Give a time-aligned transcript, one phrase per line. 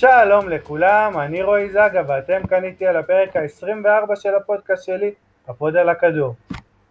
[0.00, 5.10] שלום לכולם, אני רועי זגה ואתם כאן איתי על הפרק ה-24 של הפודקאסט שלי,
[5.48, 6.34] הפוד על הכדור.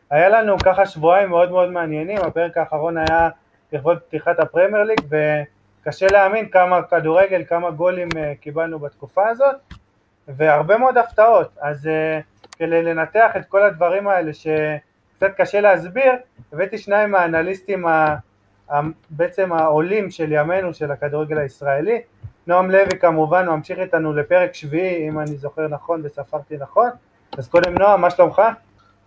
[0.09, 3.30] היה לנו ככה שבועיים מאוד מאוד מעניינים, הפרק האחרון היה
[3.72, 9.55] לכבוד פתיחת הפרמייר ליג וקשה להאמין כמה כדורגל, כמה גולים אה, קיבלנו בתקופה הזאת
[10.28, 16.12] והרבה מאוד הפתעות, אז אה, כדי לנתח את כל הדברים האלה שקצת קשה להסביר,
[16.53, 18.16] הבאתי שניים מהאנליסטים ה...
[19.09, 22.02] בעצם העולים של ימינו של הכדורגל הישראלי,
[22.49, 26.89] נועם לוי כמובן ממשיך איתנו לפרק שביעי אם אני זוכר נכון וספרתי נכון,
[27.38, 28.41] אז קודם נועם מה שלומך?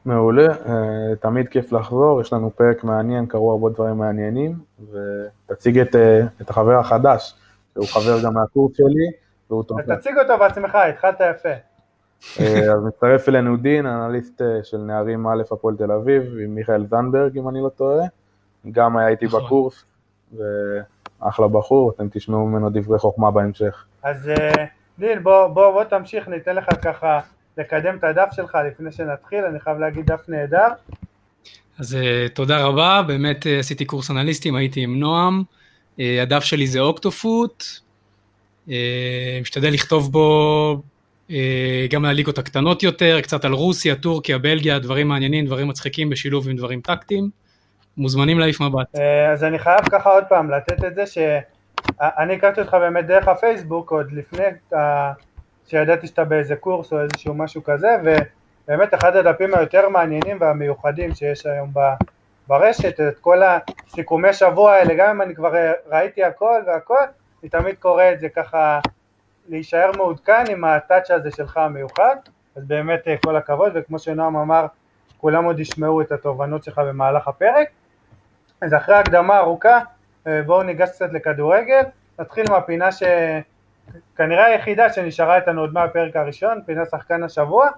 [0.04, 4.58] מעולה, אה, תמיד כיף לחזור, יש לנו פרק מעניין, קרו הרבה דברים מעניינים,
[4.92, 7.34] ותציג את, אה, את החבר החדש,
[7.72, 9.10] שהוא חבר גם מהקורס שלי,
[9.50, 9.84] והוא תומך.
[9.84, 11.48] תציג אותו בעצמך, התחלת יפה.
[12.40, 17.38] אה, אז מצטרף אלינו דין, אנליסט של נערים א' הפועל תל אביב, עם מיכאל זנדברג
[17.38, 18.06] אם אני לא טועה,
[18.70, 19.44] גם היה איתי נכון.
[19.44, 19.84] בקורס,
[21.22, 23.84] ואחלה בחור, אתם תשמעו ממנו דברי חוכמה בהמשך.
[24.02, 24.30] אז
[24.98, 27.20] דין, בוא, בוא, בוא תמשיך, ניתן לך ככה
[27.58, 30.68] לקדם את הדף שלך לפני שנתחיל, אני חייב להגיד דף נהדר.
[31.78, 35.42] אז uh, תודה רבה, באמת uh, עשיתי קורס אנליסטים, הייתי עם נועם,
[35.98, 37.64] הדף שלי זה אוקטופוט,
[39.40, 40.82] משתדל לכתוב בו
[41.90, 46.48] גם על הליגות הקטנות יותר, קצת על רוסיה, טורקיה, בלגיה, דברים מעניינים, דברים מצחיקים בשילוב
[46.48, 47.30] עם דברים טקטיים,
[47.96, 48.96] מוזמנים להעיף מבט.
[48.96, 49.00] Uh,
[49.32, 53.90] אז אני חייב ככה עוד פעם לתת את זה שאני הכרתי אותך באמת דרך הפייסבוק
[53.90, 54.44] עוד לפני
[55.66, 61.46] שידעתי שאתה באיזה קורס או איזשהו משהו כזה, ובאמת אחד הדפים היותר מעניינים והמיוחדים שיש
[61.46, 61.72] היום
[62.48, 65.52] ברשת, את כל הסיכומי שבוע האלה, גם אם אני כבר
[65.90, 67.04] ראיתי הכל והכל,
[67.42, 68.80] אני תמיד קורא את זה ככה
[69.48, 72.16] להישאר מעודכן עם הטאצ' הזה שלך המיוחד,
[72.56, 74.66] אז באמת אה, כל הכבוד, וכמו שנועם אמר,
[75.18, 77.68] כולם עוד ישמעו את התובנות שלך במהלך הפרק.
[78.62, 79.78] אז אחרי הקדמה ארוכה,
[80.26, 81.82] אה, בואו ניגש קצת לכדורגל,
[82.20, 83.02] נתחיל מהפינה ש...
[84.16, 87.68] כנראה היחידה שנשארה איתנו עוד מהפרק הראשון, פינת שחקן השבוע,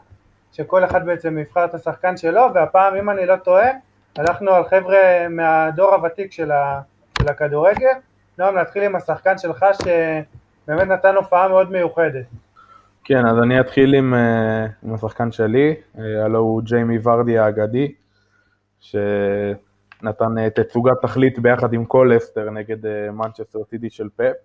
[0.53, 3.69] שכל אחד בעצם יבחר את השחקן שלו, והפעם אם אני לא טועה,
[4.17, 6.81] הלכנו על חבר'ה מהדור הוותיק של, ה,
[7.19, 7.93] של הכדורגל.
[8.39, 12.25] נועם, נתחיל עם השחקן שלך שבאמת נתן הופעה מאוד מיוחדת.
[13.05, 17.93] כן, אז אני אתחיל עם, אה, עם השחקן שלי, אה, הלו הוא ג'יימי ורדי האגדי,
[18.81, 19.64] שנתן
[20.39, 24.37] אה, תצוגת תכלית ביחד עם כל לסטר נגד מנצ'סטר סיטי של פפ.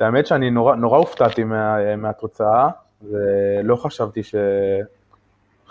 [0.00, 2.68] האמת שאני נורא, נורא הופתעתי מה, מהתוצאה,
[3.02, 4.34] ולא חשבתי ש...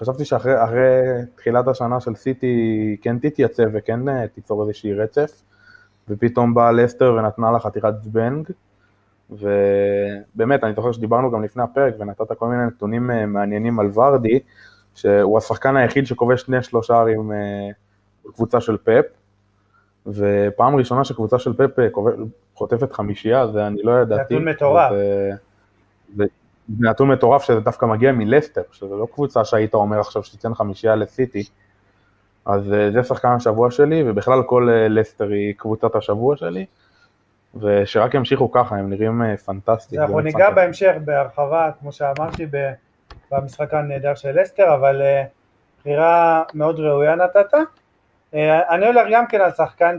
[0.02, 1.02] חשבתי שאחרי
[1.36, 5.42] תחילת השנה של סיטי כן תתייצב וכן אה, תיצור איזושהי רצף,
[6.10, 8.50] ופתאום באה לסטר ונתנה לה חתיכת זבנג,
[9.30, 14.40] ובאמת, אני זוכר שדיברנו גם לפני הפרק ונתת כל מיני נתונים אה, מעניינים על ורדי,
[14.96, 17.32] שהוא השחקן היחיד שכובש שני שלושה ערים
[18.26, 19.06] אה, בקבוצה של פאפ,
[20.08, 21.72] ופעם ראשונה שקבוצה של פאפ
[22.56, 24.36] חוטפת חמישייה, זה אני לא ידעתי.
[24.36, 24.92] נתון מטורף.
[26.18, 26.26] זה
[26.80, 31.44] נתון מטורף שזה דווקא מגיע מלסטר, שזה לא קבוצה שהיית אומר עכשיו שתיתן חמישייה לסיטי.
[32.46, 36.66] אז אה, זה שחקן השבוע שלי, ובכלל כל אה, לסטר היא קבוצת השבוע שלי,
[37.56, 40.02] ושרק ימשיכו ככה, הם נראים אה, פנטסטיים.
[40.02, 40.56] אנחנו ניגע פנטסטי.
[40.56, 42.48] בהמשך בהרחבה, כמו שאמרתי,
[43.32, 45.02] במשחק הנהדר של לסטר, אבל
[45.80, 47.54] בחירה מאוד ראויה נתת.
[48.34, 49.96] אני הולך גם כן על שחקן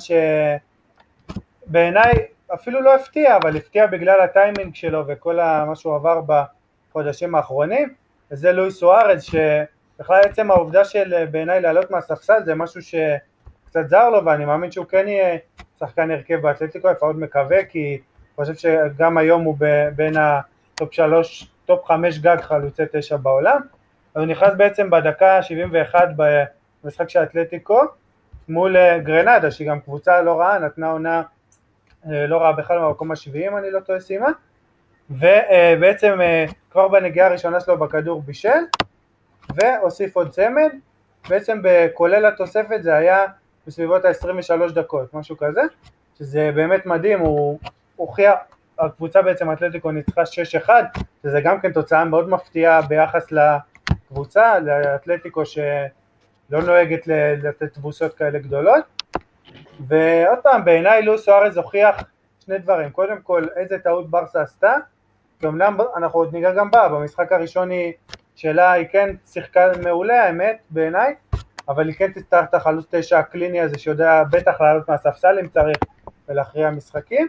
[1.68, 2.12] שבעיניי
[2.54, 6.20] אפילו לא הפתיע, אבל הפתיע בגלל הטיימינג שלו וכל מה שהוא עבר
[6.90, 7.94] בחודשים האחרונים,
[8.30, 14.24] וזה לואי סוארז, שבכלל עצם העובדה של בעיניי לעלות מהספסל זה משהו שקצת זר לו,
[14.24, 15.38] ואני מאמין שהוא כן יהיה
[15.80, 17.98] שחקן הרכב באתלטיקו, לפחות מקווה, כי
[18.36, 19.56] חושב שגם היום הוא
[19.96, 23.60] בין ה top שלוש, top חמש גג חלוצי תשע בעולם,
[24.16, 26.08] הוא נכנס בעצם בדקה 71
[26.84, 27.80] במשחק של אתלטיקו
[28.52, 31.22] מול גרנדה שהיא גם קבוצה לא רעה, נתנה עונה
[32.06, 34.28] אה, לא רעה בכלל במקום השביעי אם אני לא טועה סיימה,
[35.10, 38.64] ובעצם אה, כבר בנגיעה הראשונה שלו בכדור בישל,
[39.54, 40.70] והוסיף עוד צמד,
[41.28, 41.60] בעצם
[41.94, 43.24] כולל התוספת זה היה
[43.66, 45.60] בסביבות ה-23 דקות, משהו כזה,
[46.18, 47.58] שזה באמת מדהים, הוא
[47.96, 48.34] הוכיח,
[48.78, 50.22] הקבוצה בעצם אתלטיקו ניצחה
[50.66, 50.70] 6-1,
[51.22, 55.42] שזה גם כן תוצאה מאוד מפתיעה ביחס לקבוצה, לאתלטיקו
[56.52, 57.06] שלא נוהגת
[57.42, 58.84] לתת תבוסות כאלה גדולות,
[59.86, 62.04] ועוד פעם, בעיניי לואיס סוארז הוכיח
[62.44, 64.76] שני דברים, קודם כל איזה טעות ברסה עשתה,
[65.40, 67.92] ואומנם אנחנו עוד ניגע גם בה, במשחק הראשון היא
[68.36, 71.14] שלה היא כן שיחקה מעולה האמת בעיניי,
[71.68, 75.78] אבל היא כן תצטרך את החלוץ תשע הקליני הזה שיודע בטח לעלות מהספסל אם צריך
[76.28, 77.28] ולהכריע משחקים,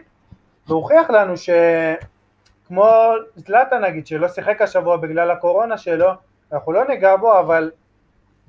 [0.68, 6.10] והוכיח לנו שכמו זלאטה נגיד שלא שיחק השבוע בגלל הקורונה שלו,
[6.52, 7.70] אנחנו לא ניגע בו אבל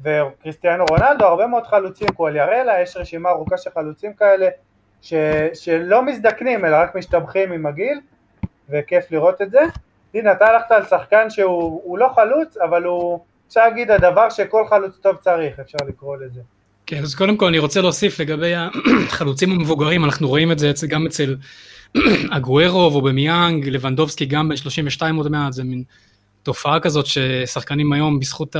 [0.03, 4.47] וקריסטיאנו רונלדו, הרבה מאוד חלוצים, קואליארלה, יש רשימה ארוכה של חלוצים כאלה
[5.01, 5.13] ש,
[5.53, 7.99] שלא מזדקנים אלא רק משתבחים עם הגיל
[8.69, 9.59] וכיף לראות את זה.
[10.13, 14.97] הנה, אתה הלכת על שחקן שהוא לא חלוץ, אבל הוא, אפשר להגיד, הדבר שכל חלוץ
[15.01, 16.41] טוב צריך, אפשר לקרוא לזה.
[16.85, 18.53] כן, אז קודם כל אני רוצה להוסיף לגבי
[19.07, 21.35] החלוצים המבוגרים, אנחנו רואים את זה גם אצל
[22.31, 25.83] אגוארו ובמיאנג, לבנדובסקי גם בן 32 עוד מעט, זה מין
[26.43, 28.55] תופעה כזאת ששחקנים היום בזכות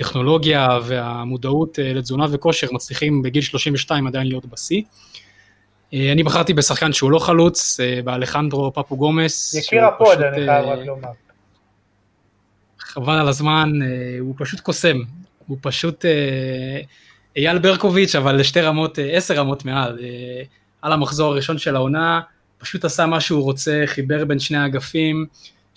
[0.00, 4.82] הטכנולוגיה והמודעות אה, לתזונה וכושר מצליחים בגיל 32 עדיין להיות בשיא.
[5.94, 9.54] אה, אני בחרתי בשחקן שהוא לא חלוץ, אה, באלחנדרו פפו גומס.
[9.54, 11.08] יקיר הפוד, אני חייב רק לומר.
[12.78, 13.72] חבל על הזמן,
[14.20, 14.96] הוא פשוט קוסם,
[15.46, 16.04] הוא פשוט
[17.36, 19.98] אייל ברקוביץ', אבל לשתי רמות, עשר רמות מעל.
[20.82, 22.20] על המחזור הראשון של העונה,
[22.58, 25.26] פשוט עשה מה שהוא רוצה, חיבר בין שני האגפים,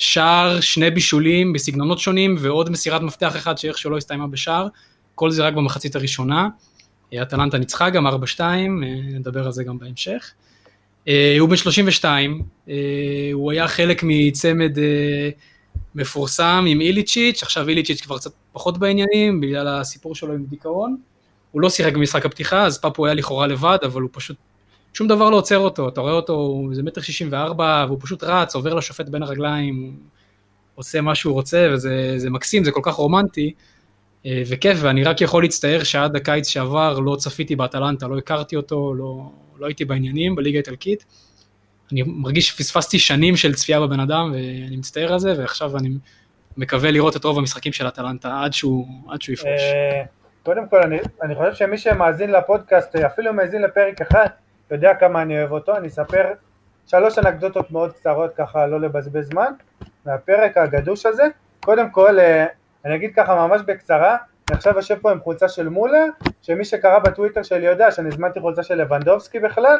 [0.01, 4.67] שער, שני בישולים בסגנונות שונים ועוד מסירת מפתח אחת שאיכשהו לא הסתיימה בשער,
[5.15, 6.47] כל זה רק במחצית הראשונה.
[7.21, 8.65] אטלנטה ניצחה גם 4-2, אה,
[9.13, 10.31] נדבר על זה גם בהמשך.
[11.07, 12.75] אה, הוא בן 32, אה,
[13.33, 14.77] הוא היה חלק מצמד
[15.95, 20.97] מפורסם עם איליצ'יץ', עכשיו איליצ'יץ' כבר קצת פחות בעניינים בגלל הסיפור שלו עם דיכאון.
[21.51, 24.37] הוא לא שיחק במשחק הפתיחה, אז פאפו היה לכאורה לבד, אבל הוא פשוט
[25.01, 28.55] שום דבר לא עוצר אותו, אתה רואה אותו, זה מטר שישים וארבע, והוא פשוט רץ,
[28.55, 29.97] עובר לשופט בין הרגליים,
[30.75, 33.53] עושה מה שהוא רוצה, וזה מקסים, זה כל כך רומנטי,
[34.25, 38.93] אה, וכיף, ואני רק יכול להצטער שעד הקיץ שעבר לא צפיתי באטלנטה, לא הכרתי אותו,
[38.93, 41.05] לא, לא הייתי בעניינים בליגה האיטלקית.
[41.91, 45.89] אני מרגיש שפספסתי שנים של צפייה בבן אדם, ואני מצטער על זה, ועכשיו אני
[46.57, 49.61] מקווה לראות את רוב המשחקים של אטלנטה עד שהוא, עד שהוא יפרוש.
[49.61, 50.03] אה,
[50.43, 54.27] קודם כל, אני, אני חושב שמי שמאזין לפודקאסט, אפילו מאזין לפרק אחד,
[54.71, 56.33] אתה יודע כמה אני אוהב אותו, אני אספר
[56.87, 59.53] שלוש אנקדוטות מאוד קצרות ככה לא לבזבז זמן
[60.05, 61.23] מהפרק הגדוש הזה.
[61.59, 62.45] קודם כל, אה,
[62.85, 64.17] אני אגיד ככה ממש בקצרה,
[64.49, 66.05] אני עכשיו יושב פה עם חולצה של מולר,
[66.41, 69.77] שמי שקרא בטוויטר שלי יודע שאני הזמנתי חולצה של לבנדובסקי בכלל,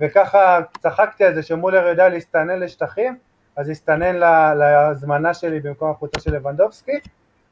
[0.00, 3.18] וככה צחקתי על זה שמולר יודע להסתנן לשטחים,
[3.56, 4.16] אז הסתנן
[4.56, 6.98] להזמנה שלי במקום החולצה של לבנדובסקי.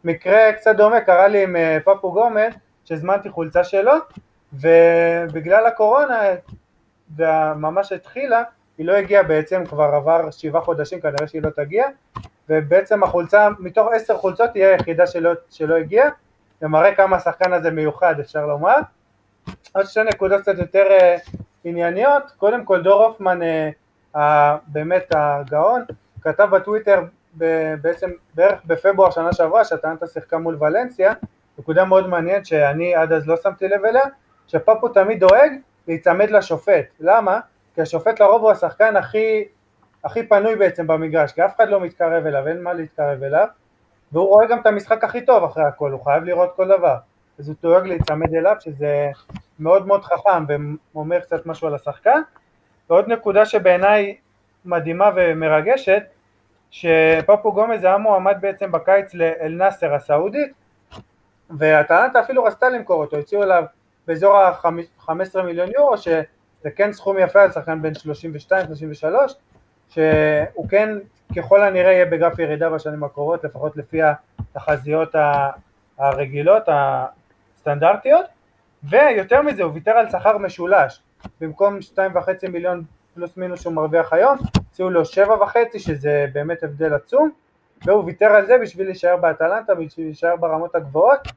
[0.05, 2.49] מקרה קצת דומה קרה לי עם אה, פפו גומר,
[2.85, 3.93] שהזמנתי חולצה שלו,
[4.53, 6.23] ובגלל הקורונה
[7.17, 8.43] וממש התחילה,
[8.79, 11.87] היא לא הגיעה בעצם, כבר עבר שבעה חודשים, כנראה שהיא לא תגיע,
[12.49, 16.09] ובעצם החולצה, מתוך עשר חולצות היא היחידה שלא, שלא הגיעה,
[16.61, 18.77] זה מראה כמה השחקן הזה מיוחד, אפשר לומר.
[19.73, 23.39] עוד שתי נקודות קצת יותר uh, ענייניות, קודם כל דור הופמן,
[24.15, 24.19] uh,
[24.67, 25.85] באמת הגאון,
[26.21, 27.03] כתב בטוויטר
[27.39, 31.13] ב- בעצם בערך בפברואר שנה שעברה, שאטלנטה שיחקה מול ולנסיה,
[31.59, 34.05] נקודה מאוד מעניינת שאני עד אז לא שמתי לב אליה,
[34.47, 35.53] שפפו תמיד דואג
[35.89, 36.87] להיצמד לשופט.
[37.01, 37.41] למה?
[37.75, 39.45] כי השופט לרוב הוא השחקן הכי,
[40.05, 43.47] הכי פנוי בעצם במגרש, כי אף אחד לא מתקרב אליו, אין מה להתקרב אליו,
[44.13, 46.97] והוא רואה גם את המשחק הכי טוב אחרי הכל, הוא חייב לראות כל דבר.
[47.39, 49.11] אז הוא דואג להיצמד אליו, שזה
[49.59, 50.45] מאוד מאוד חכם
[50.95, 52.21] ואומר קצת משהו על השחקן.
[52.91, 54.17] ועוד נקודה שבעיניי
[54.65, 56.03] מדהימה ומרגשת,
[56.71, 60.53] שפפו גומז היה מועמד בעצם בקיץ לאל נאסר הסעודית,
[61.51, 63.65] והטענת אפילו רצתה למכור אותו, הציעו אליו
[64.07, 67.93] באזור ה-15 מיליון יורו, שזה כן סכום יפה על שחקן בין
[68.51, 69.05] 32-33,
[69.89, 70.99] שהוא כן
[71.37, 74.01] ככל הנראה יהיה בגרף ירידה בשנים הקרובות, לפחות לפי
[74.55, 75.15] התחזיות
[75.99, 78.27] הרגילות, הסטנדרטיות,
[78.85, 81.01] ויותר מזה הוא ויתר על שכר משולש,
[81.41, 82.85] במקום 2.5 מיליון
[83.15, 87.31] פלוס מינוס שהוא מרוויח היום, הציעו לו 7.5 שזה באמת הבדל עצום,
[87.85, 91.29] והוא ויתר על זה בשביל להישאר באטלנטה, בשביל להישאר ברמות הגבוהות,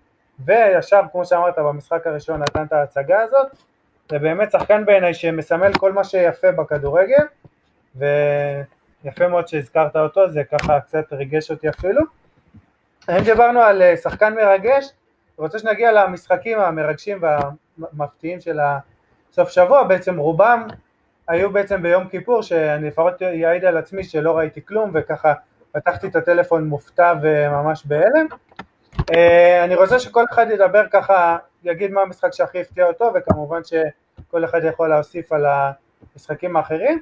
[0.46, 3.48] וישר, כמו שאמרת, במשחק הראשון נתן את ההצגה הזאת,
[4.10, 7.24] זה באמת שחקן בעיניי שמסמל כל מה שיפה בכדורגל,
[7.96, 12.01] ויפה מאוד שהזכרת אותו, זה ככה קצת ריגש אותי אפילו.
[13.10, 14.89] אם דיברנו על אה, שחקן מרגש,
[15.38, 20.67] רוצה שנגיע למשחקים המרגשים והמפתיעים של הסוף שבוע, בעצם רובם
[21.27, 25.34] היו בעצם ביום כיפור, שאני לפחות אעיד על עצמי שלא ראיתי כלום, וככה
[25.72, 28.27] פתחתי את הטלפון מופתע וממש בהלם.
[29.16, 34.46] אה, אני רוצה שכל אחד ידבר ככה, יגיד מה המשחק שהכי הפתיע אותו, וכמובן שכל
[34.46, 35.46] אחד יכול להוסיף על
[36.16, 37.01] המשחקים האחרים.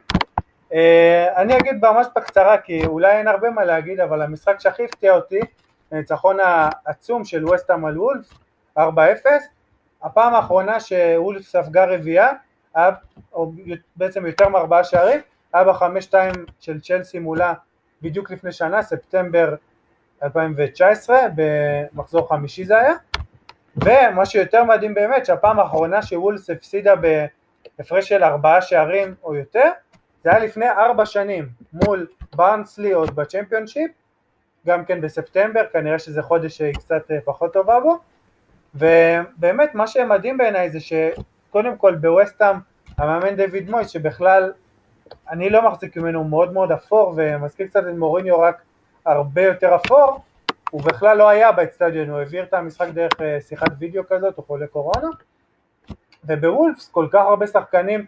[0.74, 5.16] אה, אני אגיד ממש בקצרה, כי אולי אין הרבה מה להגיד, אבל המשחק שהכי הפתיע
[5.16, 5.40] אותי,
[5.92, 8.34] הניצחון העצום של וסטהאם על וולף,
[8.78, 8.82] 4-0,
[10.04, 12.30] הפעם האחרונה שוולף ספגה רביעייה,
[13.34, 13.52] או
[13.96, 15.20] בעצם יותר מארבעה שערים,
[15.54, 17.54] היה בחמש שתיים של צ'לסי מולה
[18.02, 19.56] בדיוק לפני שנה, ספטמבר
[20.24, 22.94] 2019, במחזור חמישי זה היה,
[23.76, 26.94] ומה שיותר מדהים באמת, שהפעם האחרונה שוולס הפסידה
[27.78, 29.72] בהפרש של ארבעה שערים או יותר,
[30.24, 33.92] זה היה לפני ארבע שנים מול ברנסלי עוד בצ'מפיונשיפ,
[34.68, 37.98] גם כן בספטמבר, כנראה שזה חודש שהיא קצת אה, פחות טובה בו,
[38.76, 42.56] ובאמת מה שמדהים בעיניי זה שקודם כל בווסטהאם
[42.98, 44.52] המאמן דיוויד מויס שבכלל
[45.30, 48.62] אני לא מחזיק ממנו, מאוד מאוד אפור ומזכיר קצת את מוריניו רק
[49.08, 50.20] הרבה יותר אפור,
[50.70, 54.46] הוא בכלל לא היה באצטדיון, הוא העביר את המשחק דרך אה, שיחת וידאו כזאת, הוא
[54.46, 55.08] חולה קורונה,
[56.24, 58.06] ובוולפס כל כך הרבה שחקנים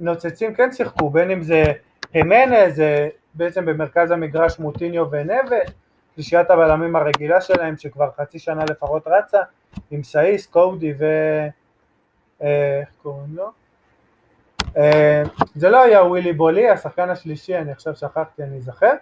[0.00, 1.64] נוצצים כן שיחקו, בין אם זה
[2.12, 5.72] הימנה, זה בעצם במרכז המגרש מוטיניו ונבט,
[6.14, 9.38] שלישיית הבלמים הרגילה שלהם שכבר חצי שנה לפחות רצה,
[9.90, 11.04] עם סאיס, קודי ו...
[12.42, 13.50] אה, איך קוראים לו?
[14.76, 15.22] אה,
[15.54, 18.94] זה לא היה ווילי בולי, השחקן השלישי, אני עכשיו שכחתי, אני אזכר.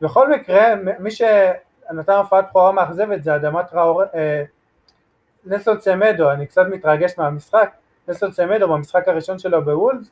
[0.00, 4.02] בכל מקרה, מי שנתן הופעת בכורה מאכזבת זה אדמת ראור...
[4.14, 4.44] אה,
[5.46, 7.70] נסון צמדו, אני קצת מתרגש מהמשחק,
[8.08, 10.10] נסון צמדו במשחק הראשון שלו בוולס,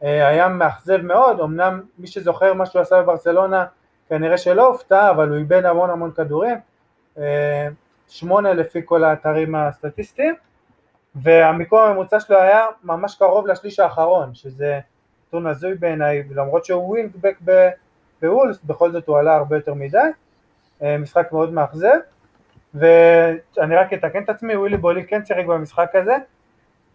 [0.00, 3.64] היה מאכזב מאוד, אמנם מי שזוכר מה שהוא עשה בברצלונה
[4.08, 6.56] כנראה שלא הופתע, אבל הוא איבד המון המון כדורים,
[8.08, 10.34] שמונה לפי כל האתרים הסטטיסטיים,
[11.14, 14.80] והמיקום הממוצע שלו היה ממש קרוב לשליש האחרון, שזה
[15.28, 17.36] נתון הזוי בעיניי, למרות שהוא ווינגבק
[18.22, 19.98] בוולס, בכל זאת הוא עלה הרבה יותר מדי,
[20.82, 21.98] אה, משחק מאוד מאכזב,
[22.74, 26.16] ואני רק אתקן את עצמי, ווילי בולי כן שיחק במשחק הזה,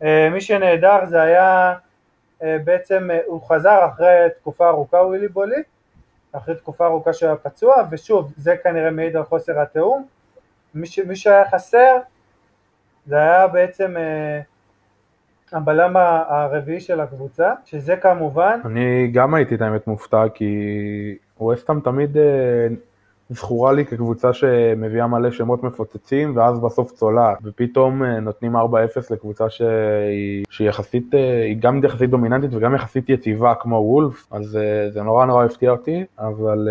[0.04, 1.74] אה, מי שנהדר זה היה
[2.44, 5.64] אה, בעצם, הוא חזר אחרי תקופה ארוכה ווילי בולי,
[6.32, 10.08] אחרי תקופה ארוכה שהוא היה פצוע, ושוב, זה כנראה מעיד על חוסר התיאום,
[10.74, 11.98] מי, ש, מי שהיה חסר
[13.06, 13.96] זה היה בעצם
[15.52, 15.96] הבלם
[16.28, 18.60] הרביעי של הקבוצה, שזה כמובן...
[18.66, 20.56] אני גם הייתי את האמת מופתע, כי
[21.40, 22.68] ווסטהאם תמיד אה,
[23.30, 28.60] זכורה לי כקבוצה שמביאה מלא שמות מפוצצים, ואז בסוף צולעת, ופתאום אה, נותנים 4-0
[29.10, 34.60] לקבוצה שהיא, שהיא יחסית, אה, היא גם יחסית דומיננטית וגם יחסית יציבה כמו וולף, אז
[34.90, 36.68] זה נורא נורא הפתיע אותי, אבל...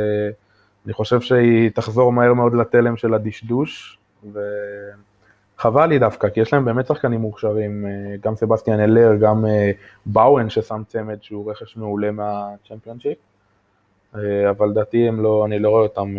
[0.87, 3.99] אני חושב שהיא תחזור מהר מאוד לתלם של הדשדוש,
[5.59, 9.71] וחבל לי דווקא, כי יש להם באמת שחקנים מוכשרים, אה, גם סבסטיאן אלר, גם אה,
[10.07, 13.19] באואן ששם צמד שהוא רכש מעולה מהצ'מפיונשיפ,
[14.15, 16.15] אה, אבל לדעתי לא, אני לא רואה אותם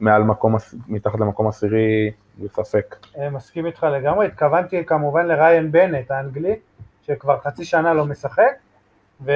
[0.00, 0.56] מעל מקום,
[0.88, 2.96] מתחת למקום עשירי, בספק.
[3.32, 6.54] מסכים איתך לגמרי, התכוונתי כמובן לריין בנט האנגלי,
[7.06, 8.52] שכבר חצי שנה לא משחק,
[9.24, 9.32] ו...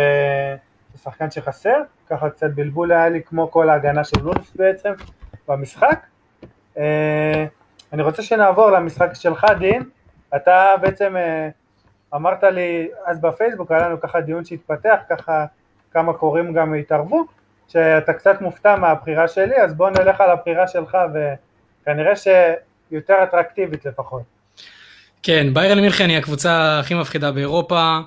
[0.92, 4.92] זה שחקן שחסר, ככה קצת בלבול היה לי כמו כל ההגנה של וולף בעצם
[5.48, 6.06] במשחק.
[7.92, 9.82] אני רוצה שנעבור למשחק שלך דין,
[10.36, 11.48] אתה בעצם אה,
[12.14, 15.44] אמרת לי אז בפייסבוק, היה לנו ככה דיון שהתפתח, ככה
[15.92, 17.26] כמה קוראים גם התערבו,
[17.68, 24.22] שאתה קצת מופתע מהבחירה שלי, אז בוא נלך על הבחירה שלך וכנראה שיותר אטרקטיבית לפחות.
[25.22, 27.98] כן, ביירן מינכן היא הקבוצה הכי מפחידה באירופה,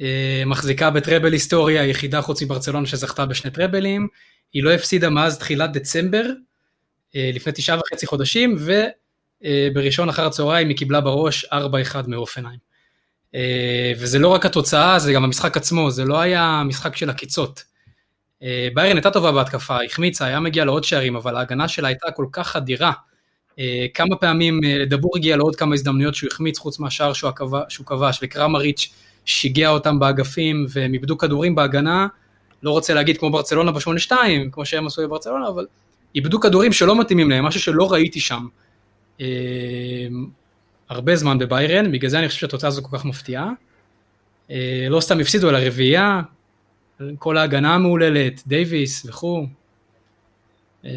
[0.00, 4.08] אה, מחזיקה בטראבל היסטוריה, היחידה חוץ מברצלונה שזכתה בשני טראבלים,
[4.52, 6.24] היא לא הפסידה מאז תחילת דצמבר,
[7.16, 8.56] אה, לפני תשעה וחצי חודשים,
[9.44, 11.48] ובראשון אחר הצהריים היא קיבלה בראש 4-1
[12.06, 12.58] מאופנהיים.
[13.34, 17.64] אה, וזה לא רק התוצאה, זה גם המשחק עצמו, זה לא היה משחק של עקיצות.
[18.74, 22.56] ביירן הייתה טובה בהתקפה, החמיצה, היה מגיע לעוד שערים, אבל ההגנה שלה הייתה כל כך
[22.56, 22.92] אדירה.
[23.94, 28.92] כמה פעמים דבור הגיע לעוד כמה הזדמנויות שהוא החמיץ חוץ מהשער שהוא כבש, וקרמריץ'
[29.24, 32.06] שיגע אותם באגפים והם איבדו כדורים בהגנה,
[32.62, 34.12] לא רוצה להגיד כמו ברצלונה ב-8-2,
[34.52, 35.66] כמו שהם עשו בברצלונה, אבל
[36.14, 38.46] איבדו כדורים שלא מתאימים להם, משהו שלא ראיתי שם
[39.20, 39.26] אה,
[40.88, 43.50] הרבה זמן בביירן, בגלל זה אני חושב שהתוצאה הזו כל כך מפתיעה.
[44.50, 46.20] אה, לא סתם הפסידו על הרביעייה,
[47.18, 49.46] כל ההגנה המהוללת, דייוויס וכו'.
[50.84, 50.90] אה,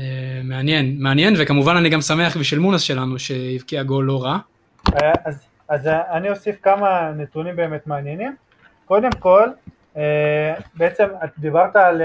[0.44, 4.38] מעניין, מעניין, וכמובן אני גם שמח בשביל מונס שלנו שהבקיע גול לא רע.
[4.94, 8.36] אה, אז אז אני אוסיף כמה נתונים באמת מעניינים.
[8.86, 9.50] קודם כל,
[10.76, 12.02] בעצם את דיברת על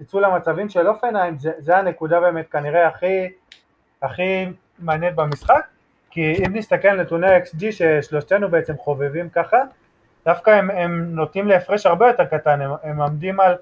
[0.00, 3.28] ניצול המצבים של אופנהיים, זה, זה הנקודה באמת כנראה הכי,
[4.02, 4.46] הכי
[4.78, 5.66] מעניינת במשחק,
[6.10, 9.56] כי אם נסתכל על נתוני XG ששלושתנו בעצם חובבים ככה,
[10.24, 13.54] דווקא הם, הם נוטים להפרש הרבה יותר קטן, הם, הם עומדים על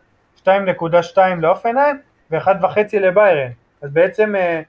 [0.45, 3.51] 2.2 לאופנהיים ו-1.5 לביירן,
[3.83, 4.63] אז בעצם אה,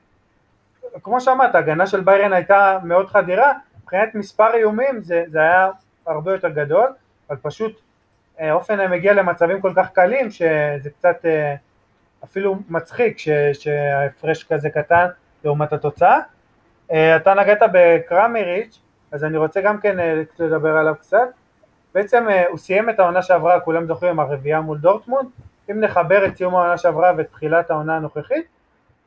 [1.03, 5.69] כמו שאמרת, ההגנה של ביירן הייתה מאוד חדירה, מבחינת מספר איומים זה, זה היה
[6.07, 6.93] הרבה יותר גדול,
[7.29, 7.81] אבל פשוט
[8.39, 11.55] אה, אופן מגיע למצבים כל כך קלים שזה קצת אה,
[12.23, 15.05] אפילו מצחיק ש, שההפרש כזה קטן
[15.43, 16.19] לעומת התוצאה.
[16.91, 18.79] אה, אתה נגעת בקרמריץ',
[19.11, 19.97] אז אני רוצה גם כן
[20.39, 21.27] לדבר עליו קצת.
[21.93, 25.27] בעצם הוא סיים את העונה שעברה, כולם זוכרים, הרביעייה מול דורטמונד.
[25.71, 28.45] אם נחבר את סיום העונה שעברה ואת תחילת העונה הנוכחית,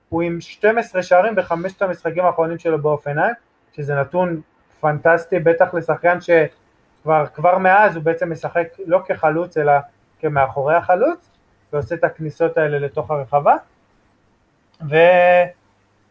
[0.09, 3.35] הוא עם 12 שערים בחמשת המשחקים האחרונים שלו באופניים,
[3.77, 4.41] שזה נתון
[4.81, 9.73] פנטסטי, בטח לשחקן שכבר כבר מאז הוא בעצם משחק לא כחלוץ אלא
[10.21, 11.31] כמאחורי החלוץ,
[11.73, 13.57] ועושה את הכניסות האלה לתוך הרחבה.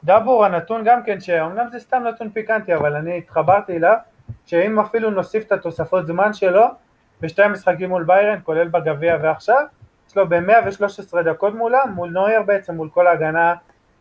[0.03, 3.95] ודאבור הנתון גם כן, שאומנם זה סתם נתון פיקנטי, אבל אני התחברתי אליו,
[4.45, 6.65] שאם אפילו נוסיף את התוספות זמן שלו,
[7.21, 9.65] בשתי המשחקים מול ביירן, כולל בגביע ועכשיו,
[10.09, 13.55] יש לו ב-113 דקות מולם, מול נויר בעצם, מול כל ההגנה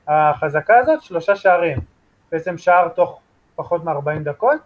[0.08, 1.78] החזקה הזאת, שלושה שערים.
[2.32, 3.20] בעצם שער תוך
[3.54, 4.60] פחות מ-40 דקות,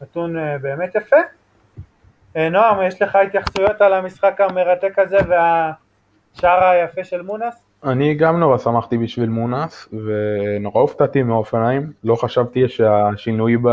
[0.00, 1.16] נתון אה, באמת יפה.
[2.36, 7.69] אה, נועם, יש לך התייחסויות על המשחק המרתק הזה והשער היפה של מונס?
[7.84, 11.92] אני גם נורא שמחתי בשביל מונס, ונורא הופתעתי מאופניים.
[12.04, 13.68] לא חשבתי שהשינוי ב...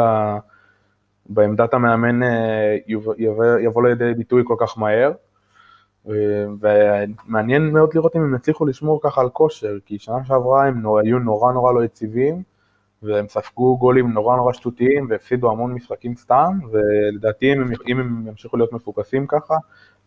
[1.30, 3.14] בעמדת המאמן אה, יבוא,
[3.60, 5.12] יבוא לידי ביטוי כל כך מהר.
[6.60, 11.02] ומעניין מאוד לראות אם הם יצליחו לשמור ככה על כושר, כי שנה שעברה הם נורא,
[11.02, 12.44] היו נורא נורא לא יציבים,
[13.04, 18.28] והם ספגו גולים נורא נורא שטותיים והפסידו המון משחקים סתם, ולדעתי אם הם, אם הם
[18.28, 19.56] ימשיכו להיות מפוקסים ככה,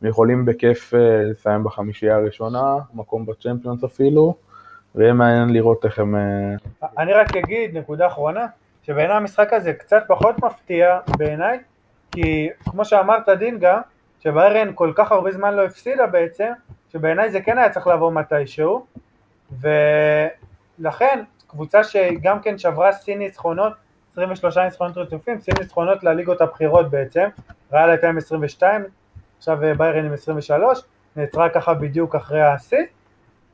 [0.08, 4.34] יכולים בכיף אה, לסיים בחמישייה הראשונה, מקום בצ'מפיונס אפילו,
[4.94, 6.16] ויהיה מעניין לראות איך הם...
[6.16, 8.46] אה, אני רק אגיד, נקודה אחרונה,
[8.82, 11.58] שבעיניי המשחק הזה קצת פחות מפתיע בעיניי,
[12.12, 13.80] כי כמו שאמרת דינגה,
[14.20, 16.52] שביירן כל כך הרבה זמן לא הפסידה בעצם,
[16.92, 18.86] שבעיניי זה כן היה צריך לבוא מתישהו,
[19.60, 23.72] ולכן קבוצה שגם כן שברה שיא ניצחונות,
[24.12, 27.28] 23 ניצחונות רצופים, שיא ניצחונות לליגות הבכירות בעצם,
[27.72, 28.84] ריאל הייתה עם 22,
[29.40, 30.80] עכשיו ביירן עם 23,
[31.16, 32.84] נעצרה ככה בדיוק אחרי השיא,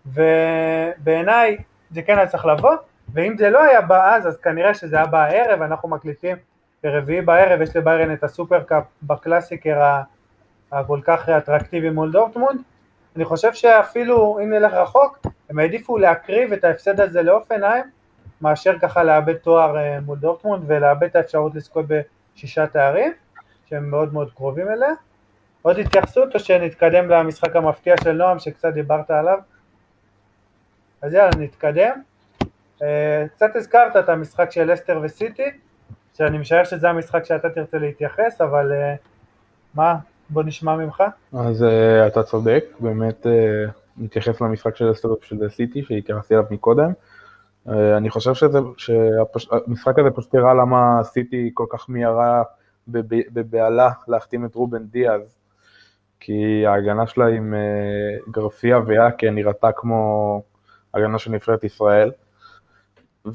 [0.06, 1.56] ובעיניי
[1.90, 2.74] זה כן היה צריך לבוא,
[3.12, 6.36] ואם זה לא היה בא אז, אז כנראה שזה היה בא הערב, אנחנו מקליטים
[6.82, 10.00] ברביעי בערב, יש לביירן את הסופרקאפ בקלאסיקר
[10.72, 12.60] הכל כך אטרקטיבי מול דורטמונד,
[13.16, 17.84] אני חושב שאפילו אם נלך רחוק, הם העדיפו להקריב את ההפסד הזה להופנהיים,
[18.40, 23.12] מאשר ככה לאבד תואר אה, מול דורטמונד ולאבד את האפשרות לזכות בשישה תארים,
[23.66, 24.90] שהם מאוד מאוד קרובים אליה.
[25.66, 29.38] עוד התייחסות או שנתקדם למשחק המפתיע של נועם שקצת דיברת עליו?
[31.02, 32.00] אז יאללה נתקדם.
[32.82, 35.50] אה, קצת הזכרת את המשחק של אסטר וסיטי,
[36.14, 38.94] שאני משער שזה המשחק שאתה תרצה להתייחס, אבל אה,
[39.74, 39.96] מה,
[40.30, 41.02] בוא נשמע ממך.
[41.32, 43.26] אז uh, אתה צודק, באמת
[43.96, 46.92] נתייחס למשחק של אסטר של סיטי שהתייחסתי אליו מקודם.
[47.68, 52.42] אני חושב שזה, שהמשחק הזה פשוט הראה למה סיטי כל כך מיהרה
[52.88, 55.36] בבהלה להחתים את רובן דיאז,
[56.20, 60.42] כי ההגנה שלה עם uh, גרפיה ויאקה נראתה כמו
[60.94, 62.10] הגנה של נבחרת ישראל.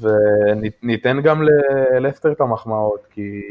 [0.00, 3.42] וניתן גם ללסטר את המחמאות, כי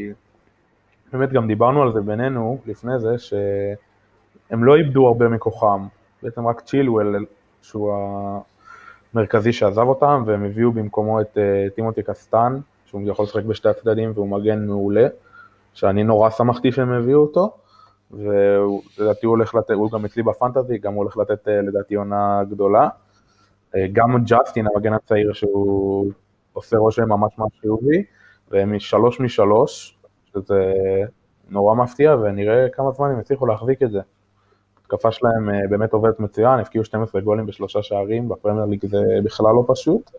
[1.13, 5.88] באמת גם דיברנו על זה בינינו לפני זה, שהם לא איבדו הרבה מכוחם,
[6.24, 7.26] בעצם רק צ'ילואל,
[7.62, 7.94] שהוא
[9.13, 14.12] המרכזי שעזב אותם, והם הביאו במקומו את uh, טימותי קסטן, שהוא יכול לשחק בשתי הצדדים
[14.15, 15.08] והוא מגן מעולה,
[15.74, 17.58] שאני נורא שמחתי שהם הביאו אותו,
[18.12, 22.43] ולדעתי הוא הולך לתת, הוא גם אצלי בפנטזי, גם הוא הולך לתת uh, לדעתי עונה
[22.50, 22.89] גדולה.
[23.76, 26.12] Uh, גם ג'סטין, המגן הצעיר, שהוא
[26.54, 28.04] עושה רושם ממש ממש חיובי,
[28.52, 29.97] והם משלוש משלוש,
[30.34, 30.74] שזה
[31.50, 34.00] נורא מפתיע, ונראה כמה זמן הם יצליחו להחזיק את זה.
[34.82, 39.56] התקפה שלהם אה, באמת עובדת מצוין, הפקיעו 12 גולים בשלושה שערים, בפרמייר ליג זה בכלל
[39.56, 40.12] לא פשוט.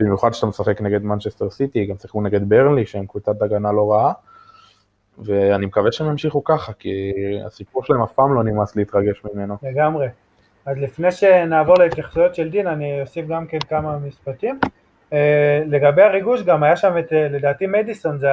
[0.00, 4.12] במיוחד כשאתה משחק נגד מנצ'סטר סיטי, גם שיחקו נגד ברנלי, שהם קבוצת הגנה לא רעה.
[5.24, 7.12] ואני מקווה שהם ימשיכו ככה, כי
[7.46, 9.56] הסיפור שלהם אף פעם לא נמאס להתרגש ממנו.
[9.62, 10.08] לגמרי.
[10.66, 14.58] אז לפני שנעבור להתייחסויות של דין, אני אוסיף גם כן כמה משפטים.
[15.10, 15.14] Uh,
[15.66, 18.28] לגבי הריגוש, גם היה שם את, uh, לדעתי מדיסון, זה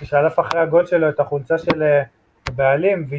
[0.00, 1.82] ששלף אחרי הגול שלו את החולצה של
[2.48, 3.18] הבעלים, אה,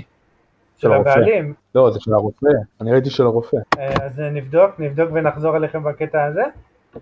[0.77, 1.53] של הבעלים.
[1.75, 2.47] לא, זה של הרופא,
[2.82, 3.58] אני ראיתי של הרופא.
[3.80, 6.43] אה, אז נבדוק, נבדוק ונחזור אליכם בקטע הזה.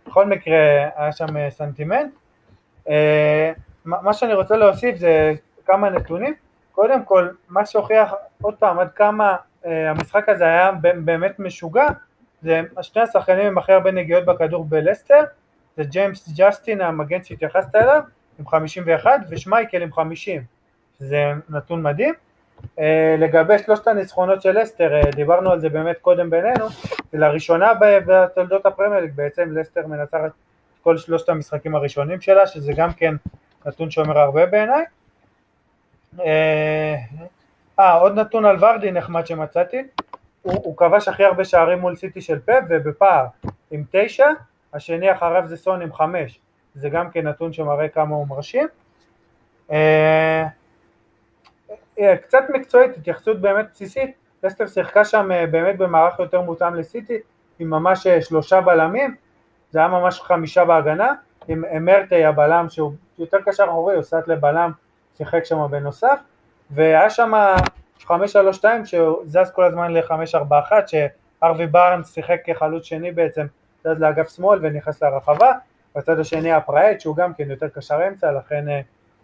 [0.07, 0.57] בכל מקרה,
[0.95, 2.11] היה שם אה, סנטימנט.
[3.85, 5.33] מה שאני רוצה להוסיף זה
[5.65, 6.33] כמה נתונים.
[6.71, 11.87] קודם כל, מה שהוכיח עוד פעם עד כמה המשחק הזה היה באמת משוגע,
[12.41, 15.23] זה שני השחקנים עם הכי הרבה נגיעות בכדור בלסטר,
[15.77, 18.01] זה ג'יימס ג'סטין המגן שהתייחסת אליו,
[18.39, 20.41] עם 51 ושמייקל עם 50,
[20.99, 22.13] שזה נתון מדהים.
[22.63, 22.81] Uh,
[23.17, 26.65] לגבי שלושת הניצחונות של לסטר, uh, דיברנו על זה באמת קודם בינינו,
[27.13, 30.31] לראשונה בתולדות הפרמייר בעצם לסטר מנצחת
[30.83, 33.15] כל שלושת המשחקים הראשונים שלה, שזה גם כן
[33.65, 34.83] נתון שאומר הרבה בעיניי.
[36.19, 36.95] אה,
[37.79, 39.83] uh, עוד נתון על ורדי נחמד שמצאתי,
[40.41, 43.25] הוא כבש הכי הרבה שערים מול סיטי של פאפ ובפער
[43.71, 44.27] עם תשע,
[44.73, 46.39] השני אחריו זה סון עם חמש.
[46.75, 48.67] זה גם כן נתון שמראה כמה הוא מרשים.
[49.71, 50.47] אה,
[51.99, 57.17] אה, קצת מקצועית, התייחסות באמת בסיסית, לסטר שיחקה שם אה, באמת במערך יותר מותאם לסיטי,
[57.59, 59.15] עם ממש שלושה בלמים,
[59.71, 61.13] זה היה ממש חמישה בהגנה,
[61.47, 64.71] עם אמרטי הבלם שהוא יותר קשר אחורי, הוא סט לבלם,
[65.17, 66.19] שיחק שם בנוסף,
[66.71, 67.31] והיה שם
[68.03, 68.09] 5-3-2
[68.85, 73.45] שזז כל הזמן ל-5-4-1, שארווי בארנס שיחק כחלוץ שני בעצם,
[73.83, 75.51] זז לאגף שמאל ונכנס לרחבה,
[75.95, 78.81] בצד השני הפראט שהוא גם כן יותר קשר אמצע, לכן אה,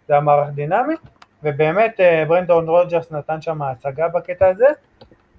[0.08, 0.94] זה היה מערך דינמי,
[1.42, 4.66] ובאמת אה, ברנדון רוג'רס נתן שם הצגה בקטע הזה,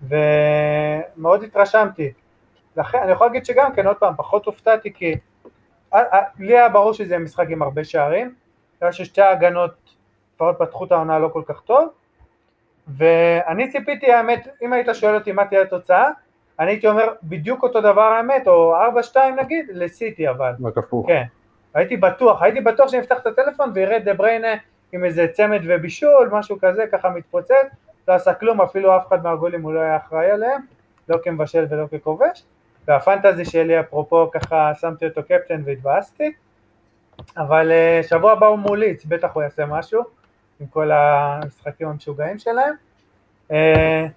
[0.07, 2.11] ומאוד התרשמתי.
[2.77, 5.15] לכן, אני יכול להגיד שגם כן, עוד פעם, פחות הופתעתי כי
[6.39, 8.35] לי היה ברור שזה משחק עם הרבה שערים,
[8.77, 9.71] בגלל ששתי ההגנות
[10.35, 11.89] לפחות פתחו את העונה לא כל כך טוב,
[12.97, 16.09] ואני ציפיתי האמת, אם היית שואל אותי מה תהיה התוצאה,
[16.59, 18.75] אני הייתי אומר בדיוק אותו דבר האמת, או
[19.13, 20.51] 4-2 נגיד, לסיטי אבל.
[20.63, 21.07] רק הפוך.
[21.07, 21.23] כן.
[21.73, 24.53] הייתי בטוח, הייתי בטוח שאני אפתח את הטלפון ויראה דה בריינה
[24.91, 27.67] עם איזה צמד ובישול, משהו כזה, ככה מתפוצץ,
[28.07, 30.61] לא עשה כלום, אפילו אף אחד מהגולים הוא לא היה אחראי עליהם,
[31.09, 32.43] לא כמבשל ולא ככובש,
[32.87, 36.31] והפנטזי שלי אפרופו ככה שמתי אותו קפטן והתבאסתי,
[37.37, 40.03] אבל uh, שבוע הבא הוא מוליץ, בטח הוא יעשה משהו
[40.63, 42.73] עם כל המשחקים המשוגעים שלהם.
[43.49, 43.53] Uh,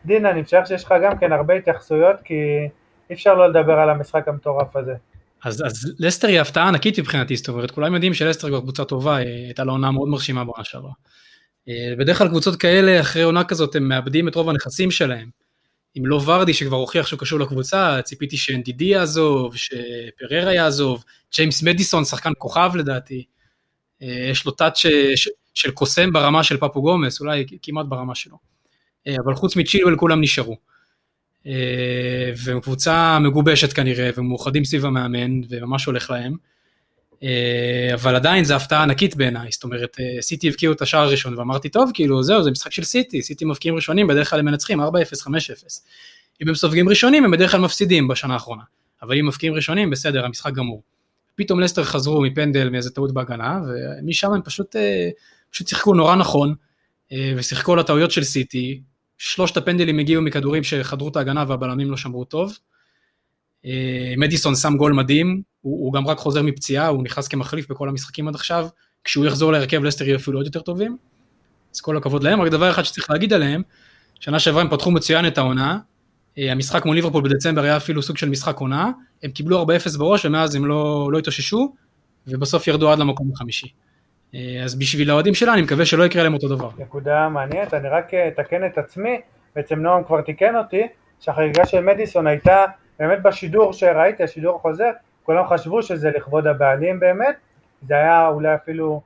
[0.05, 2.35] דינה, אני משער שיש לך גם כן הרבה התייחסויות, כי
[3.11, 4.95] אי אפשר לא לדבר על המשחק המטורף הזה.
[5.45, 9.17] אז, אז לסטר היא הפתעה ענקית מבחינתי, זאת אומרת, כולם יודעים שלסטר כבר קבוצה טובה,
[9.17, 10.93] הייתה לה עונה מאוד מרשימה בעונה שעברה.
[11.69, 15.29] אה, בדרך כלל קבוצות כאלה, אחרי עונה כזאת, הם מאבדים את רוב הנכסים שלהם.
[15.99, 21.05] אם לא ורדי שכבר הוכיח שהוא קשור לקבוצה, ציפיתי שאנדידי יעזוב, שפררה יעזוב,
[21.35, 23.25] ג'יימס מדיסון, שחקן כוכב לדעתי.
[24.03, 24.83] אה, יש לו טאץ'
[25.57, 28.37] של קוסם ברמה של פפו גומס, אולי כמעט ברמה שלו.
[29.07, 30.57] אה, אבל חוץ מצ'ילואל כולם נשארו.
[31.47, 36.37] אה, והם קבוצה מגובשת כנראה, ומאוחדים סביב המאמן, וממש הולך להם.
[37.23, 41.39] אה, אבל עדיין זו הפתעה ענקית בעיניי, זאת אומרת, אה, סיטי הבקיעו את השער הראשון,
[41.39, 44.81] ואמרתי, טוב, כאילו, זהו, זה משחק של סיטי, סיטי מבקיעים ראשונים, בדרך כלל הם מנצחים
[44.81, 44.85] 4-0,
[45.23, 45.29] 5-0.
[46.43, 48.63] אם הם סופגים ראשונים, הם בדרך כלל מפסידים בשנה האחרונה.
[49.03, 50.83] אבל אם מבקיעים ראשונים, בסדר, המשחק גמור.
[51.35, 54.77] פתאום לסטר חזרו מפנדל מאיזה טעות בהגנה, ומשם הם פשוט,
[55.57, 56.55] פשוט שיחקו נורא נכון,
[57.37, 58.81] ושיחקו על הטעויות של סיטי,
[59.19, 62.59] שלושת הפנדלים הגיעו מכדורים שחדרו את ההגנה והבלמים לא שמרו טוב.
[63.67, 67.89] אה, מדיסון שם גול מדהים, הוא, הוא גם רק חוזר מפציעה, הוא נכנס כמחליף בכל
[67.89, 68.69] המשחקים עד עכשיו,
[69.05, 70.97] כשהוא יחזור להרכב לסטר יהיו אפילו עוד יותר טובים.
[71.75, 73.63] אז כל הכבוד להם, רק דבר אחד שצריך להגיד עליהם,
[74.21, 75.79] שנה שעברה הם פתחו מצוין את העונה,
[76.39, 78.91] אה, המשחק מול ליברפול בדצמבר היה אפילו סוג של משחק עונה,
[79.23, 81.75] הם קיבלו 4-0 בראש ומאז הם לא, לא התאוששו,
[82.27, 83.86] ובסוף ירדו עד למקום החמישי.
[84.37, 86.71] אה, אז בשביל האוהדים שלה אני מקווה שלא יקרה להם אותו דבר.
[86.79, 89.21] נקודה מעניינת, אני רק אה, אתקן את עצמי,
[89.57, 90.89] בעצם נועם כבר תיקן אותי,
[91.21, 92.65] שהחגיגה של מדיסון הייתה
[92.99, 94.91] באמת בשידור שראיתי, השידור החוזר,
[95.23, 97.37] כולם חשבו שזה לכבוד הבעלים באמת,
[97.89, 99.01] זה היה אולי אפילו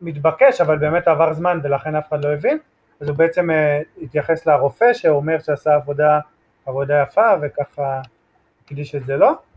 [0.00, 2.58] מתבקש, אבל באמת עבר זמן ולכן אף אחד לא הבין,
[3.00, 6.20] אז הוא בעצם uh, התייחס לרופא שאומר שעשה עבודה,
[6.66, 8.00] עבודה יפה וככה
[8.64, 9.47] הקדיש את זה לו.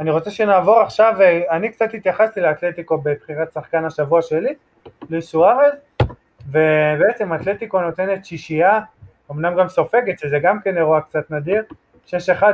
[0.00, 1.14] אני רוצה שנעבור עכשיו,
[1.50, 4.54] אני קצת התייחסתי לאתלטיקו בבחירת שחקן השבוע שלי,
[5.10, 5.72] לואיס סוארז,
[6.50, 8.80] ובעצם אתלטיקו נותנת שישייה,
[9.30, 11.62] אמנם גם סופגת, שזה גם כן אירוע קצת נדיר,
[12.06, 12.10] 6-1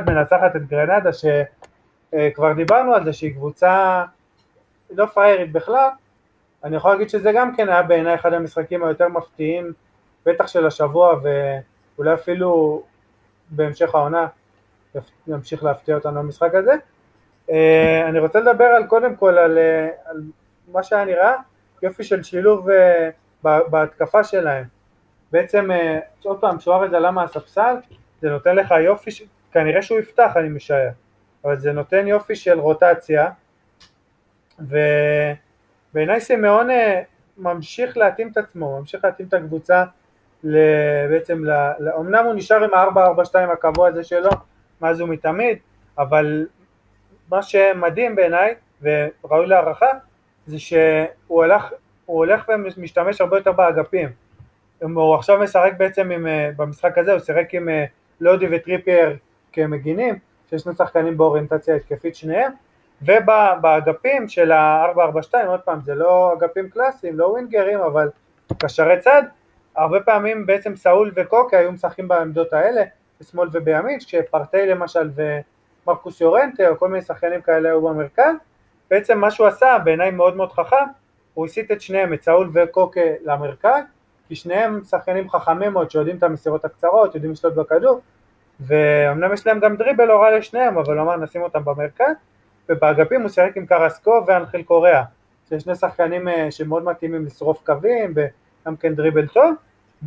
[0.07, 4.03] מנצחת את גרנדה, שכבר דיברנו על זה שהיא קבוצה
[4.91, 5.89] לא פריירית בכלל,
[6.63, 9.73] אני יכול להגיד שזה גם כן היה בעיניי אחד המשחקים היותר מפתיעים,
[10.25, 12.83] בטח של השבוע, ואולי אפילו
[13.49, 14.27] בהמשך העונה
[15.27, 16.73] ימשיך להפתיע אותנו המשחק הזה.
[17.51, 20.21] אה, אני רוצה לדבר על קודם כל על, אה, על
[20.71, 21.35] מה שהיה נראה
[21.83, 23.09] יופי של שילוב אה,
[23.43, 24.63] בהתקפה שלהם.
[25.31, 25.69] בעצם,
[26.23, 27.75] עוד פעם, שוארז עלה מהספסל,
[28.21, 29.23] זה נותן לך יופי, ש...
[29.51, 30.89] כנראה שהוא יפתח אני משער,
[31.45, 33.29] אבל זה נותן יופי של רוטציה,
[34.59, 36.67] ובעיניי סימאונה
[37.37, 39.83] ממשיך להתאים את עצמו, ממשיך להתאים את הקבוצה
[41.09, 41.43] בעצם,
[41.99, 44.29] אמנם הוא נשאר עם ה-4-4-2 הקבוע הזה שלו
[44.81, 45.57] מאז ומתמיד,
[45.97, 46.45] אבל
[47.31, 49.89] מה שמדהים בעיניי וראוי להערכה
[50.45, 51.73] זה שהוא הלך,
[52.05, 54.09] הולך ומשתמש הרבה יותר באגפים.
[54.81, 57.85] הוא עכשיו משחק בעצם עם, אה, במשחק הזה הוא שיחק עם אה,
[58.21, 59.17] לודי וטריפייר
[59.51, 60.15] כמגינים
[60.49, 62.51] שיש שני שחקנים באוריינטציה התקפית שניהם
[63.01, 68.09] ובאגפים של ה-442 עוד פעם זה לא אגפים קלאסיים לא ווינגרים אבל
[68.57, 69.23] קשרי צד
[69.75, 72.83] הרבה פעמים בעצם סאול וקוקה היו משחקים בעמדות האלה
[73.21, 75.39] בשמאל ובימין כשפרטי למשל ו...
[75.87, 78.35] מרקוס יורנטה או כל מיני שחקנים כאלה היו במרכז,
[78.89, 80.85] בעצם מה שהוא עשה בעיניי מאוד מאוד חכם,
[81.33, 83.83] הוא הסיט את שניהם, את סאול וקוקה למרכז,
[84.27, 88.01] כי שניהם שחקנים חכמים מאוד שיודעים את המסירות הקצרות, יודעים לשלוט בכדור,
[88.59, 92.15] ואומנם יש להם גם דריבל לא רע לשניהם, אבל הוא אמר נשים אותם במרכז,
[92.69, 95.03] ובאגפים הוא שיחק עם קרסקו ואנחיל קוריאה,
[95.49, 99.55] שיש שני שחקנים אה, שמאוד מתאימים לשרוף קווים, וגם כן דריבל טוב,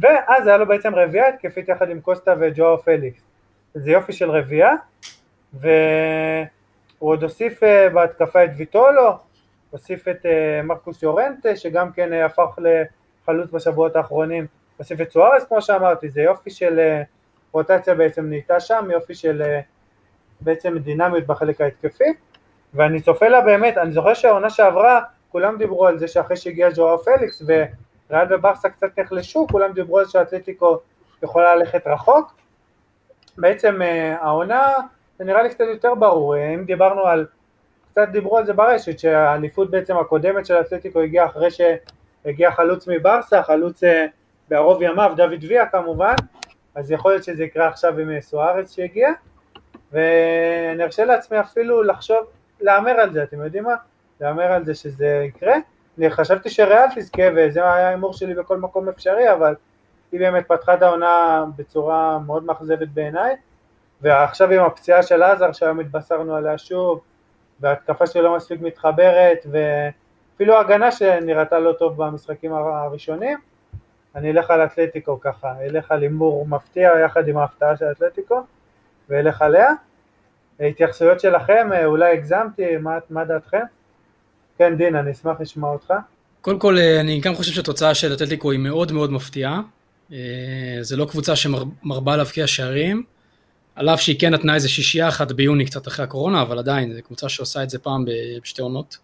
[0.00, 3.22] ואז היה לו בעצם רביעייה התקפית יחד עם קוסטה וג'ואר פליקס.
[3.74, 4.72] זה יופי של רביעייה,
[5.61, 6.47] והוא
[6.99, 9.19] עוד הוסיף אה, בהתקפה את ויטולו,
[9.71, 15.45] הוסיף את אה, מרקוס יורנטה שגם כן אה, הפך לחלוץ בשבועות האחרונים, הוסיף את סוארס
[15.45, 16.81] כמו שאמרתי, זה יופי של
[17.53, 19.43] רוטציה בעצם נהייתה שם, יופי של
[20.40, 22.12] בעצם דינמיות בחלק ההתקפי,
[22.75, 26.97] ואני צופה לה באמת, אני זוכר שהעונה שעברה כולם דיברו על זה שאחרי שהגיע ג'ואר
[26.97, 30.79] פליקס וריאל וברסה קצת נחלשו, כולם דיברו על שהאתלטיקו
[31.23, 32.37] יכולה ללכת רחוק,
[33.38, 33.81] בעצם
[34.21, 34.73] העונה,
[35.18, 37.27] זה נראה לי קצת יותר ברור, אם דיברנו על,
[37.90, 43.42] קצת דיברו על זה ברשת, שהאליפות בעצם הקודמת של אתלטיקו הגיעה אחרי שהגיע חלוץ מברסה,
[43.42, 43.83] חלוץ
[44.48, 46.14] בערוב ימיו, דוד ויה כמובן,
[46.74, 49.09] אז יכול להיות שזה יקרה עכשיו עם סוארץ שהגיע,
[49.92, 52.27] ואני ארשה לעצמי אפילו לחשוב,
[52.61, 53.74] להמר על זה, אתם יודעים מה?
[54.20, 55.55] להמר על זה שזה יקרה.
[55.98, 59.55] אני חשבתי שריאל תזכה וזה היה ההימור שלי בכל מקום אפשרי, אבל
[60.12, 63.37] היא באמת פתחה את העונה בצורה מאוד מאכזבת בעיניי,
[64.05, 67.01] ועכשיו עם הפציעה של עזר שהיום התבשרנו עליה שוב,
[67.61, 73.38] וההתקפה שלו לא מספיק מתחברת, ואפילו הגנה שנראתה לא טוב במשחקים הראשונים,
[74.14, 78.40] אני אלך על אתלטיקו ככה, אלך על הימור מפתיע יחד עם ההפתעה של אתלטיקו,
[79.09, 79.71] ואלך עליה.
[80.61, 83.62] התייחסויות שלכם, אולי הגזמתי, מה, מה דעתכם?
[84.59, 85.95] כן, דין, אני אשמח לשמוע אותך.
[86.40, 89.61] קודם כל, אני גם חושב שהתוצאה של אתלטיקו היא מאוד מאוד מפתיעה.
[90.12, 90.19] אה,
[90.81, 93.03] זה לא קבוצה שמרבה להבקיע שערים,
[93.74, 97.02] על אף שהיא כן נתנה איזה שישייה אחת ביוני קצת אחרי הקורונה, אבל עדיין, זו
[97.02, 98.04] קבוצה שעושה את זה פעם
[98.42, 98.96] בשתי עונות.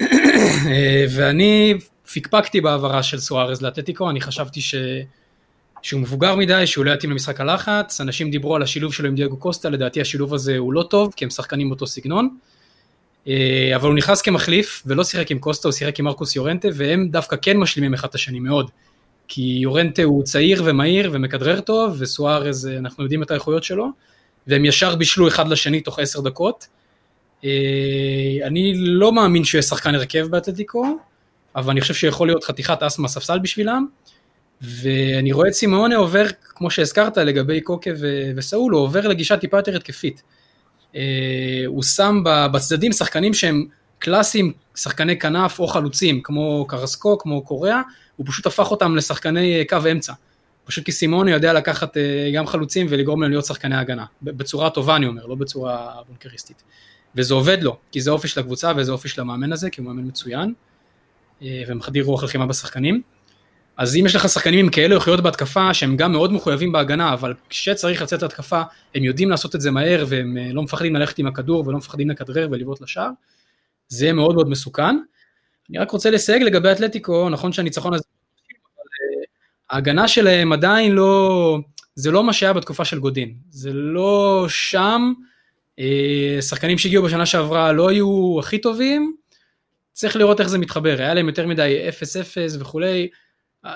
[0.00, 1.74] אה, ואני
[2.12, 4.74] פיקפקתי בהעברה של סוארז לאתלטיקו, אני חשבתי ש...
[5.82, 9.36] שהוא מבוגר מדי, שהוא לא יתאים למשחק הלחץ, אנשים דיברו על השילוב שלו עם דייגו
[9.36, 12.28] קוסטה, לדעתי השילוב הזה הוא לא טוב, כי הם שחקנים באותו סגנון.
[13.28, 17.08] אה, אבל הוא נכנס כמחליף ולא שיחק עם קוסטה, הוא שיחק עם מרקוס יורנטה, והם
[17.08, 18.70] דווקא כן משלימים אחד את השני מאוד.
[19.28, 23.88] כי יורנטה הוא צעיר ומהיר ומכדרר טוב, וסוארז, אה, אנחנו יודעים את האיכויות שלו,
[24.46, 26.66] והם ישר בישלו אחד לשני תוך עשר דקות.
[27.44, 27.50] אה,
[28.44, 30.98] אני לא מאמין שהוא יהיה שחקן הרכב באתלטיקו,
[31.56, 33.86] אבל אני חושב שיכול להיות חתיכת אס מהספסל בשבילם.
[34.60, 37.90] ואני רואה את סימאונה עובר, כמו שהזכרת לגבי קוקה
[38.36, 40.22] וסאול, הוא עובר לגישה טיפה יותר התקפית.
[40.96, 43.66] אה, הוא שם בצדדים שחקנים שהם
[43.98, 47.80] קלאסיים, שחקני כנף או חלוצים, כמו קרסקו, כמו קוריאה,
[48.18, 50.12] הוא פשוט הפך אותם לשחקני קו אמצע.
[50.64, 54.04] פשוט כי סימוני יודע לקחת אה, גם חלוצים ולגרום להם להיות שחקני הגנה.
[54.22, 56.62] בצורה טובה אני אומר, לא בצורה בונקריסטית.
[57.14, 59.88] וזה עובד לו, כי זה אופי של הקבוצה וזה אופי של המאמן הזה, כי הוא
[59.88, 60.54] מאמן מצוין,
[61.42, 63.02] אה, ומחדיר רוח לחימה בשחקנים.
[63.76, 67.34] אז אם יש לך שחקנים עם כאלה איכויות בהתקפה שהם גם מאוד מחויבים בהגנה, אבל
[67.48, 68.62] כשצריך לצאת להתקפה
[68.94, 72.10] הם יודעים לעשות את זה מהר והם אה, לא מפחדים ללכת עם הכדור ולא מפחדים
[72.10, 73.10] לכדרר ולבעוט לשער,
[73.88, 74.96] זה יהיה מאוד מאוד מסוכן.
[75.70, 78.04] אני רק רוצה לסייג לגבי אתלטיקו, נכון שהניצחון הזה,
[78.78, 79.24] אה,
[79.70, 81.58] ההגנה שלהם עדיין לא,
[81.94, 85.12] זה לא מה שהיה בתקופה של גודין, זה לא שם,
[85.78, 89.16] אה, שחקנים שהגיעו בשנה שעברה לא היו הכי טובים,
[89.92, 93.08] צריך לראות איך זה מתחבר, היה להם יותר מדי 0-0 וכולי,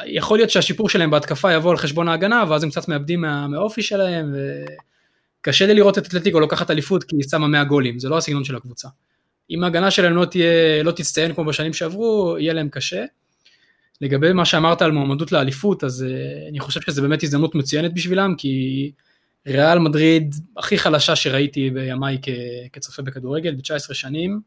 [0.07, 3.83] יכול להיות שהשיפור שלהם בהתקפה יבוא על חשבון ההגנה, ואז הם קצת מאבדים מה, מהאופי
[3.83, 4.35] שלהם,
[5.41, 8.45] וקשה לי לראות את אתלטיקו לוקחת אליפות כי היא שמה 100 גולים, זה לא הסגנון
[8.45, 8.89] של הקבוצה.
[9.53, 13.05] אם ההגנה שלהם לא, תהיה, לא תצטיין כמו בשנים שעברו, יהיה להם קשה.
[14.01, 18.35] לגבי מה שאמרת על מועמדות לאליפות, אז uh, אני חושב שזו באמת הזדמנות מצוינת בשבילם,
[18.39, 18.93] כי
[19.47, 22.19] ריאל מדריד הכי חלשה שראיתי בימיי
[22.73, 24.41] כצופה בכדורגל, ב-19 שנים,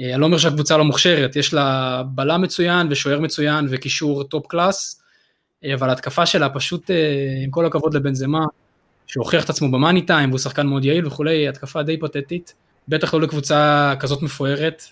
[0.00, 4.46] אה, אני לא אומר שהקבוצה לא מוכשרת, יש לה בלם מצוין ושוער מצוין וקישור top
[4.46, 5.02] class,
[5.64, 6.96] אה, אבל ההתקפה שלה פשוט, אה,
[7.44, 8.44] עם כל הכבוד לבנזמה,
[9.06, 12.54] שהוכיח את עצמו במאני טיים והוא שחקן מאוד יעיל וכולי, התקפה די פתטית,
[12.88, 14.82] בטח לא לקבוצה כזאת מפוארת,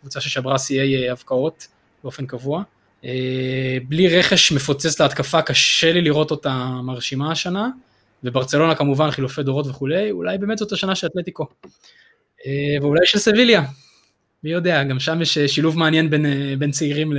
[0.00, 1.66] קבוצה ששברה שיאי הבקעות
[2.02, 2.62] באופן קבוע.
[3.88, 7.68] בלי רכש מפוצץ להתקפה, קשה לי לראות אותה מרשימה השנה,
[8.24, 11.46] וברצלונה כמובן חילופי דורות וכולי, אולי באמת זאת השנה של אתלטיקו.
[12.80, 13.62] ואולי של סביליה,
[14.44, 17.12] מי יודע, גם שם יש אה, שילוב מעניין בין, אה, בין צעירים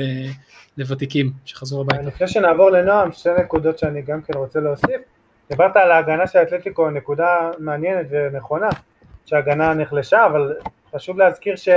[0.78, 2.02] לוותיקים שחזרו הביתה.
[2.02, 5.02] לפני שנעבור לנועם, שתי נקודות שאני גם כן רוצה להוסיף.
[5.50, 8.70] דיברת על ההגנה של אתלטיקו, נקודה מעניינת ונכונה,
[9.26, 10.56] שההגנה נחלשה, אבל
[10.96, 11.70] חשוב להזכיר ש...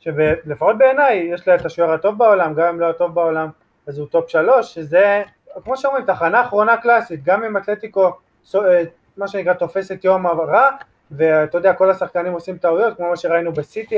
[0.00, 3.48] שלפחות בעיניי יש לה את השוער הטוב בעולם, גם אם לא הטוב בעולם
[3.86, 5.22] אז הוא top שלוש, שזה
[5.64, 8.10] כמו שאומרים תחנה אחרונה קלאסית, גם אם אתלטיקו
[8.54, 8.82] אה,
[9.16, 10.70] מה שנקרא תופסת יום רע,
[11.10, 13.96] ואתה יודע, כל השחקנים עושים טעויות, כמו מה שראינו בסיטי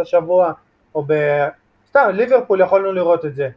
[0.00, 0.52] השבוע,
[0.94, 1.12] או ב...
[1.88, 3.48] סתם, ליברפול יכולנו לראות את זה.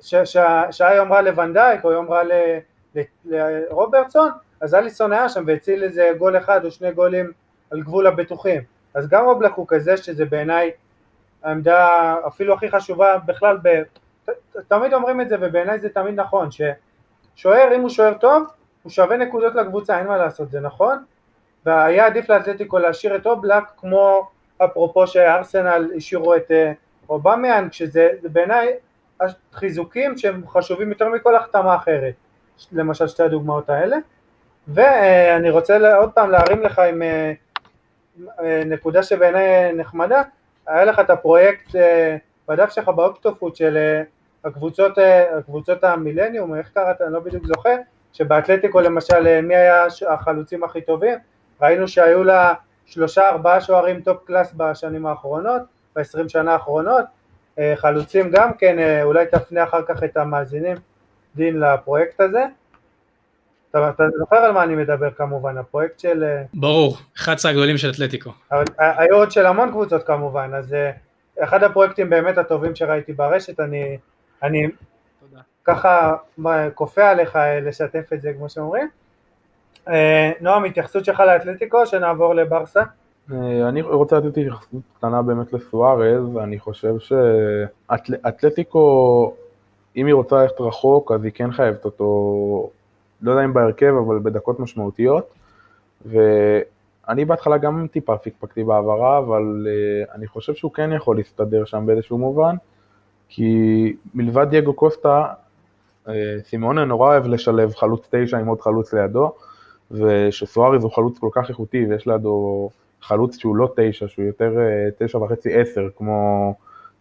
[0.00, 2.22] שהיא אמרה לוונדייק, או היא אמרה
[3.24, 7.32] לרוברטסון, אז אליסון היה שם והציל איזה גול אחד או שני גולים
[7.76, 8.62] על גבול הבטוחים.
[8.94, 10.70] אז גם אובלק הוא כזה שזה בעיניי
[11.42, 13.82] העמדה אפילו הכי חשובה בכלל, ב...
[14.68, 18.46] תמיד אומרים את זה ובעיניי זה תמיד נכון, ששוער אם הוא שוער טוב,
[18.82, 21.04] הוא שווה נקודות לקבוצה, אין מה לעשות, זה נכון,
[21.66, 24.28] והיה עדיף לאתלטיקו להשאיר את אובלק כמו
[24.64, 26.72] אפרופו שארסנל השאירו את אה,
[27.08, 28.72] אובמיאן, שזה בעיניי
[29.52, 32.14] חיזוקים שהם חשובים יותר מכל החתמה אחרת,
[32.72, 33.96] למשל שתי הדוגמאות האלה.
[34.68, 37.32] ואני רוצה עוד פעם להרים לך עם אה,
[38.66, 40.22] נקודה שבעיניי נחמדה,
[40.66, 41.70] היה לך את הפרויקט
[42.48, 43.78] בדף שלך באוקטופוס של
[44.44, 44.98] הקבוצות,
[45.38, 47.76] הקבוצות המילניום, איך קראת, אני לא בדיוק זוכר,
[48.12, 51.18] שבאתלטיקו למשל, מי היה החלוצים הכי טובים?
[51.62, 52.54] ראינו שהיו לה
[52.86, 55.62] שלושה ארבעה שוערים top class בשנים האחרונות,
[55.96, 57.04] ב-20 שנה האחרונות,
[57.74, 60.76] חלוצים גם כן, אולי תפנה אחר כך את המאזינים,
[61.36, 62.44] דין, לפרויקט הזה.
[63.78, 66.24] אתה, אתה זוכר על מה אני מדבר כמובן, הפרויקט של...
[66.54, 68.30] ברור, 11 הגדולים של אתלטיקו.
[68.78, 70.76] היו עוד של המון קבוצות כמובן, אז
[71.40, 73.98] אחד הפרויקטים באמת הטובים שראיתי ברשת, אני,
[74.42, 74.66] אני
[75.20, 75.42] תודה.
[75.64, 76.16] ככה
[76.74, 78.88] כופה עליך לשתף את זה כמו שאומרים.
[80.40, 82.82] נועם, התייחסות שלך לאתלטיקו, שנעבור לברסה?
[83.68, 86.94] אני רוצה לתת התייחסות קטנה באמת לסוארז, אני חושב
[87.88, 89.34] שאתלטיקו,
[89.96, 92.70] אם היא רוצה ללכת רחוק, אז היא כן חייבת אותו
[93.22, 95.34] לא יודע אם בהרכב, אבל בדקות משמעותיות.
[96.06, 101.86] ואני בהתחלה גם טיפה פקפקתי בהעברה, אבל uh, אני חושב שהוא כן יכול להסתדר שם
[101.86, 102.56] באיזשהו מובן,
[103.28, 105.26] כי מלבד דייגו קוסטה,
[106.06, 106.10] uh,
[106.44, 109.32] סימונה נורא אוהב לשלב חלוץ תשע עם עוד חלוץ לידו,
[109.90, 112.70] ושסואריז הוא חלוץ כל כך איכותי ויש לידו
[113.02, 116.54] חלוץ שהוא לא תשע, שהוא יותר uh, תשע וחצי עשר, כמו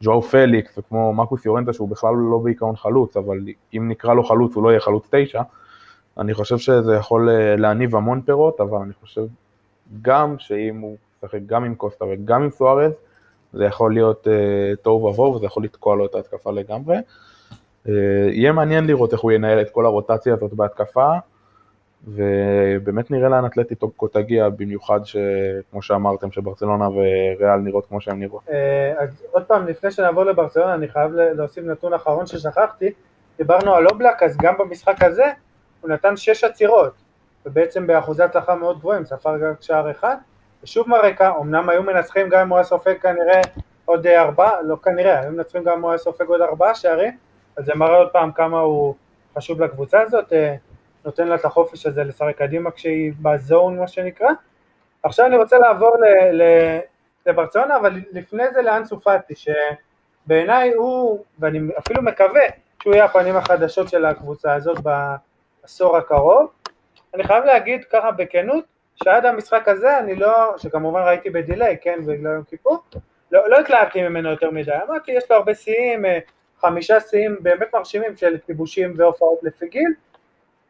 [0.04, 3.40] ג'ו פליקס וכמו מקוס יורנטה שהוא בכלל לא בעיקרון חלוץ, אבל
[3.78, 5.42] אם נקרא לו חלוץ הוא לא יהיה חלוץ תשע,
[6.18, 9.26] אני חושב שזה יכול אה, להניב המון פירות, אבל אני חושב
[10.02, 12.92] גם שאם הוא ישחק גם עם קוסטה וגם עם סוארז,
[13.54, 16.98] זה יכול להיות uh, תוהו ובוהו וזה יכול לתקוע לו את ההתקפה לגמרי.
[16.98, 17.90] Uh,
[18.32, 21.12] יהיה מעניין לראות איך הוא ינהל את כל הרוטציה הזאת בהתקפה,
[22.08, 28.50] ובאמת נראה לאן אתלטיקו תגיע, במיוחד שכמו שאמרתם שברצלונה וריאל נראות כמו שהן נראות.
[28.98, 32.92] אז עוד פעם, לפני שנעבור לברצלונה, אני חייב להוסיף נתון אחרון ששכחתי,
[33.38, 35.26] דיברנו על אובלק, אז גם במשחק הזה,
[35.86, 36.94] הוא נתן שש עצירות,
[37.46, 40.16] ובעצם באחוזי הצלחה מאוד גבוהים, ספר רק שער אחד,
[40.64, 43.42] ושוב מרקע, אמנם היו מנצחים גם אם הוא היה סופג כנראה
[43.86, 47.18] עוד ארבעה, לא כנראה, היו מנצחים גם אם הוא היה סופג עוד ארבעה שערים,
[47.58, 48.96] אז זה מראה עוד פעם כמה הוא
[49.38, 50.56] חשוב לקבוצה הזאת, אה,
[51.06, 54.30] נותן לה את החופש הזה לשחק קדימה כשהיא בזון מה שנקרא.
[55.04, 56.80] עכשיו אני רוצה לעבור ל- ל-
[57.26, 62.42] לברצלונה, אבל לפני זה לאן סופטי, שבעיניי הוא, ואני אפילו מקווה
[62.84, 64.78] שהוא יהיה הפנים החדשות של הקבוצה הזאת
[65.66, 66.52] העשור הקרוב.
[67.14, 68.66] אני חייב להגיד ככה בכנות,
[69.04, 72.78] שעד המשחק הזה אני לא, שכמובן ראיתי בדיליי, כן, בגלל יום כיפור,
[73.32, 76.20] לא, לא התלהבתי ממנו יותר מדי, אמרתי יש לו הרבה שיאים, אה,
[76.60, 79.94] חמישה שיאים באמת מרשימים של כיבושים והופעות לפי גיל,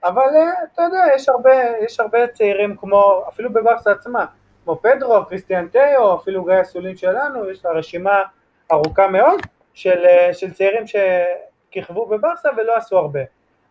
[0.04, 4.26] אבל אה, אתה יודע, יש הרבה, יש הרבה צעירים כמו, אפילו בברסה עצמה,
[4.64, 8.24] כמו פדרו, קריסטיאן טאו, אפילו גיא הסולין שלנו, יש לה רשימה
[8.72, 9.40] ארוכה מאוד
[9.74, 13.22] של, אה, של צעירים שכיכבו בברסה ולא עשו הרבה.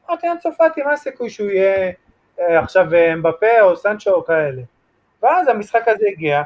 [0.09, 1.93] אמרתי, אין צרפתי, מה הסיכוי שהוא יהיה
[2.41, 4.63] אה, עכשיו אה, אמבפה או סנצ'ו או כאלה.
[5.23, 6.43] ואז המשחק הזה הגיע,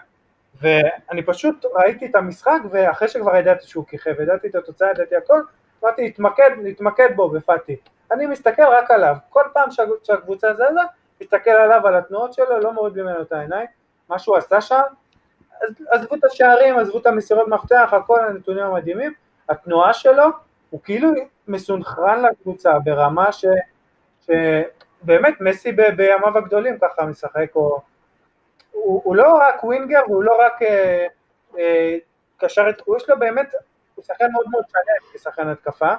[0.60, 5.40] ואני פשוט ראיתי את המשחק, ואחרי שכבר ידעתי שהוא כיכב, ידעתי את התוצאה, ידעתי הכל,
[5.84, 7.76] אמרתי, להתמקד, להתמקד בו בפאטי.
[8.12, 9.70] אני מסתכל רק עליו, כל פעם
[10.02, 10.64] שהקבוצה זזה,
[11.20, 13.66] מסתכל עליו, על התנועות שלו, לא מוריד ממנו את העיניים,
[14.08, 14.80] מה שהוא עשה שם,
[15.90, 19.12] עזבו את השערים, עזבו את המסירות מפתח, הכל הנתונים המדהימים,
[19.48, 20.24] התנועה שלו,
[20.70, 21.08] הוא כאילו
[21.48, 23.44] מסונכרן לקבוצה ברמה ש,
[24.26, 27.80] שבאמת מסי ב, בימיו הגדולים ככה משחק, או,
[28.72, 31.06] הוא, הוא לא רק ווינגר, הוא לא רק אה,
[31.58, 31.96] אה,
[32.36, 33.54] קשר, יש לו באמת,
[33.94, 35.92] הוא שחקן מאוד מאוד שלם כשחקן התקפה,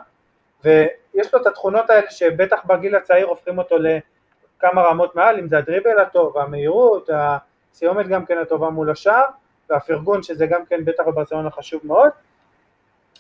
[0.64, 5.58] ויש לו את התכונות האלה שבטח בגיל הצעיר הופכים אותו לכמה רמות מעל, אם זה
[5.58, 9.26] הדריבל הטוב, המהירות, הסיומת גם כן הטובה מול השער,
[9.70, 12.10] והפרגון שזה גם כן בטח בברצלונה חשוב מאוד.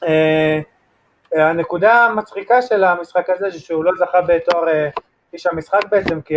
[0.04, 0.60] אה,
[1.36, 4.90] הנקודה המצחיקה של המשחק הזה זה שהוא לא זכה בתואר אה,
[5.34, 6.36] איש המשחק בעצם כי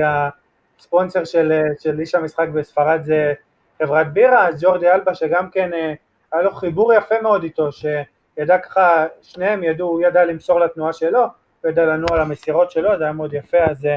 [0.78, 3.32] הספונסר של, אה, של איש המשחק בספרד זה
[3.82, 5.92] חברת בירה, אז ג'ורדי אלבה שגם כן אה,
[6.32, 11.20] היה לו חיבור יפה מאוד איתו, שידע ככה, שניהם ידעו, הוא ידע למסור לתנועה שלו,
[11.62, 13.88] הוא ידע לנוע למסירות שלו, זה היה מאוד יפה, אז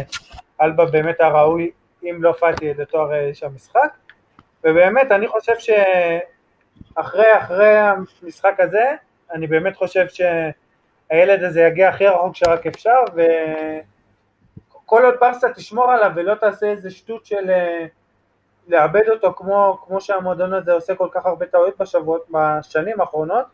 [0.62, 1.72] אלבה באמת היה ראוי,
[2.04, 3.90] אם לא פאטי, לתואר איש המשחק,
[4.64, 5.54] ובאמת אני חושב
[6.96, 8.96] שאחרי אחרי המשחק הזה,
[9.32, 10.22] אני באמת חושב ש...
[11.10, 16.92] הילד הזה יגיע הכי רחוק שרק אפשר, וכל עוד ברסה תשמור עליו ולא תעשה איזה
[16.92, 17.86] שטות של אה,
[18.68, 23.46] לאבד אותו כמו, כמו שהמועדון הזה עושה כל כך הרבה טעויות בשבועות, בשנים האחרונות,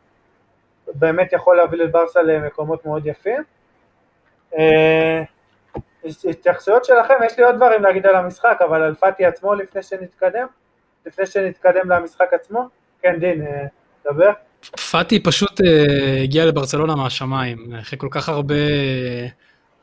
[0.93, 3.43] באמת יכול להביא את ברסה למקומות מאוד יפים.
[4.57, 5.23] אה,
[6.29, 10.47] התייחסויות שלכם, יש לי עוד דברים להגיד על המשחק, אבל על פאטי עצמו לפני שנתקדם,
[11.05, 12.67] לפני שנתקדם למשחק עצמו,
[13.01, 13.65] כן דין, אה,
[14.05, 14.31] דבר.
[14.91, 15.63] פאטי פשוט uh,
[16.23, 18.55] הגיע לברצלונה מהשמיים, אחרי כל כך הרבה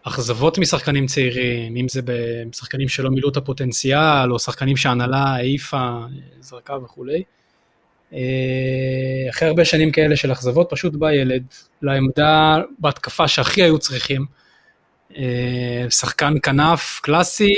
[0.03, 2.01] אכזבות משחקנים צעירים, אם זה
[2.51, 5.99] בשחקנים שלא מילאו את הפוטנציאל, או שחקנים שההנהלה העיפה,
[6.41, 7.23] זרקה וכולי.
[8.13, 8.15] Uh,
[9.31, 11.45] אחרי הרבה שנים כאלה של אכזבות, פשוט בא ילד
[11.83, 14.27] לעמדה בהתקפה שהכי היו צריכים.
[15.11, 15.15] Uh,
[15.91, 17.55] שחקן כנף קלאסי,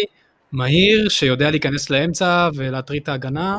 [0.52, 3.58] מהיר, שיודע להיכנס לאמצע ולהטריד את ההגנה,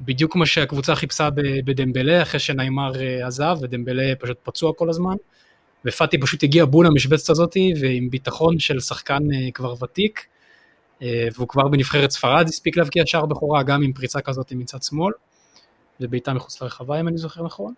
[0.00, 1.28] בדיוק כמו שהקבוצה חיפשה
[1.64, 2.92] בדמבלה אחרי שניימר
[3.26, 5.14] עזב, ודמבלה פשוט פצוע כל הזמן.
[5.84, 9.22] ופאטי פשוט הגיע בול למשבצת הזאת, ועם ביטחון של שחקן
[9.54, 10.26] כבר ותיק,
[11.02, 15.12] והוא כבר בנבחרת ספרד הספיק להבקיע שער בכורה, גם עם פריצה כזאת מצד שמאל,
[16.00, 17.74] ובעיטה מחוץ לרחבה אם אני זוכר נכון.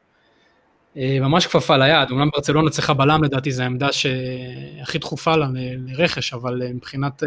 [0.97, 5.49] ממש כפפה ליד, אומנם ברצלונה צריכה בלם לדעתי, זו העמדה שהכי דחופה לה
[5.87, 7.23] לרכש, אבל מבחינת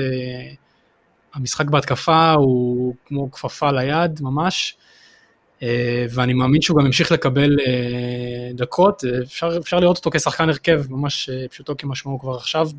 [1.33, 4.77] המשחק בהתקפה הוא כמו כפפה ליד ממש,
[6.09, 7.49] ואני מאמין שהוא גם ימשיך לקבל
[8.53, 12.69] דקות, אפשר, אפשר לראות אותו כשחקן הרכב ממש פשוטו כמשמעו כבר עכשיו,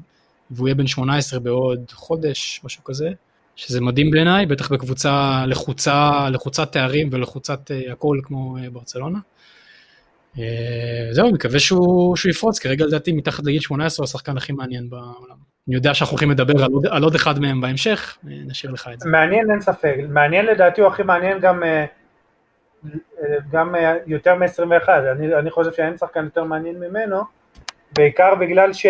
[0.51, 3.09] והוא יהיה בן 18 בעוד חודש, משהו כזה,
[3.57, 9.19] שזה מדהים בעיניי, בטח בקבוצה לחוצה, לחוצת תארים ולחוצת הכל כמו ברצלונה.
[11.11, 15.54] זהו, מקווה שהוא, שהוא יפרוץ, כרגע לדעתי מתחת לגיל 18 הוא השחקן הכי מעניין בעולם.
[15.69, 19.01] אני יודע שאנחנו הולכים לדבר על עוד, על עוד אחד מהם בהמשך, נשאיר לך את
[19.01, 19.09] זה.
[19.09, 21.63] מעניין אין ספק, מעניין לדעתי הוא הכי מעניין גם,
[23.51, 23.75] גם
[24.07, 27.23] יותר מ-21, אני, אני חושב שאין שחקן יותר מעניין ממנו,
[27.97, 28.87] בעיקר בגלל ש...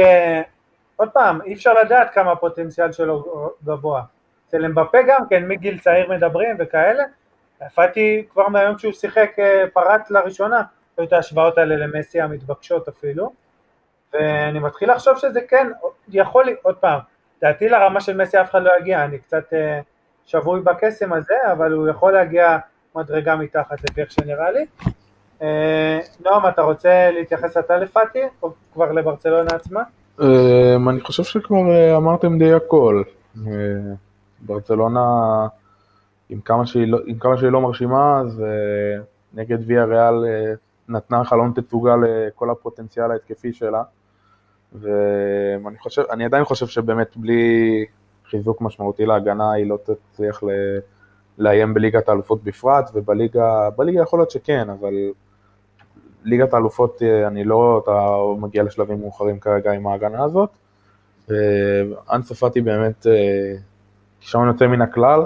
[0.96, 3.24] עוד פעם, אי אפשר לדעת כמה הפוטנציאל שלו
[3.64, 4.02] גבוה.
[4.48, 7.02] אצל אמבפה גם כן, מגיל צעיר מדברים וכאלה,
[7.74, 9.30] פאטי כבר מהיום שהוא שיחק
[9.72, 10.62] פרט לראשונה,
[10.98, 13.32] היו את ההשוואות האלה למסי המתבקשות אפילו,
[14.14, 15.70] ואני מתחיל לחשוב שזה כן,
[16.08, 17.00] יכול, עוד פעם,
[17.42, 19.80] דעתי לרמה של מסי אף אחד לא יגיע, אני קצת אה,
[20.26, 22.58] שבוי בקסם הזה, אבל הוא יכול להגיע
[22.94, 24.66] מדרגה מתחת לפי איך שנראה לי.
[25.42, 29.82] אה, נועם, אתה רוצה להתייחס אתה לפאטי, או כבר לברצלונה עצמה?
[30.20, 33.02] אה, אני חושב שכבר אמרתם די הכל.
[34.40, 35.00] ברצלונה,
[36.28, 38.42] עם כמה שהיא לא, עם כמה שהיא לא מרשימה, אז
[39.34, 40.24] נגד ויה ריאל
[40.88, 43.82] נתנה חלון תצוגה לכל הפוטנציאל ההתקפי שלה.
[44.74, 47.84] ואני חושב, אני עדיין חושב שבאמת בלי
[48.30, 50.48] חיזוק משמעותי להגנה היא לא תצליח ל...
[51.38, 54.94] לאיים בליגת האלופות בפרט, ובליגה, בליגה יכול להיות שכן, אבל
[56.24, 60.50] ליגת האלופות, אני לא, אתה מגיע לשלבים מאוחרים כרגע עם ההגנה הזאת.
[62.12, 63.06] אנסופטי באמת
[64.20, 65.20] כישרון יוצא מן הכלל.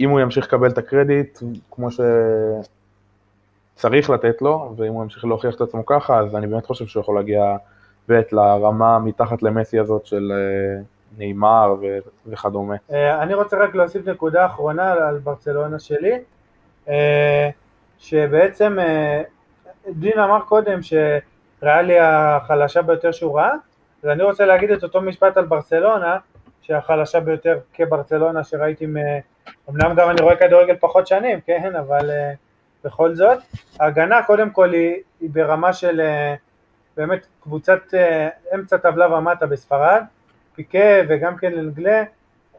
[0.00, 1.38] אם הוא ימשיך לקבל את הקרדיט,
[1.70, 1.88] כמו
[3.76, 7.00] שצריך לתת לו, ואם הוא ימשיך להוכיח את עצמו ככה, אז אני באמת חושב שהוא
[7.00, 7.56] יכול להגיע
[8.10, 10.32] ואת לרמה מתחת למסי הזאת של
[11.18, 11.74] נאמר
[12.26, 12.74] וכדומה.
[12.90, 16.18] אני רוצה רק להוסיף נקודה אחרונה על ברצלונה שלי,
[17.98, 18.76] שבעצם
[19.88, 23.52] דין אמר קודם שריאלי החלשה ביותר שהוא ראה,
[24.04, 26.18] ואני רוצה להגיד את אותו משפט על ברצלונה,
[26.62, 28.86] שהחלשה ביותר כברצלונה שראיתי,
[29.70, 32.10] אמנם גם אני רואה כדורגל פחות שנים, כן, אבל
[32.84, 33.38] בכל זאת,
[33.80, 36.00] ההגנה קודם כל היא, היא ברמה של
[36.96, 37.80] באמת קבוצת
[38.54, 40.02] אמצע טבלה ומטה בספרד,
[40.54, 42.02] פיקה וגם כן לנגלה,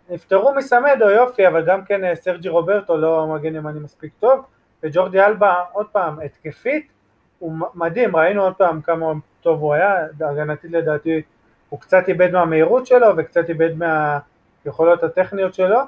[0.09, 4.45] נפטרו מסמדו יופי, אבל גם כן סרג'י רוברטו לא מגן ימני מספיק טוב,
[4.84, 6.88] וג'ורדי אלבה עוד פעם התקפית,
[7.39, 9.11] הוא מדהים, ראינו עוד פעם כמה
[9.41, 11.21] טוב הוא היה, הגנתית לדעתי
[11.69, 13.69] הוא קצת איבד מהמהירות שלו וקצת איבד
[14.65, 15.79] מהיכולות הטכניות שלו,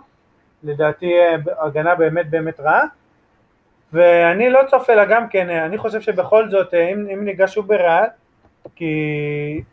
[0.63, 1.13] לדעתי
[1.59, 2.83] הגנה באמת באמת רעה,
[3.93, 8.05] ואני לא צופה לה גם כן, אני חושב שבכל זאת אם, אם ניגשו בריאל,
[8.75, 9.63] כי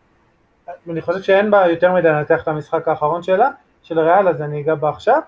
[0.91, 3.49] אני חושב שאין בה יותר מדי לנתח את המשחק האחרון שלה,
[3.82, 5.20] של ריאל, אז אני אגע בה עכשיו.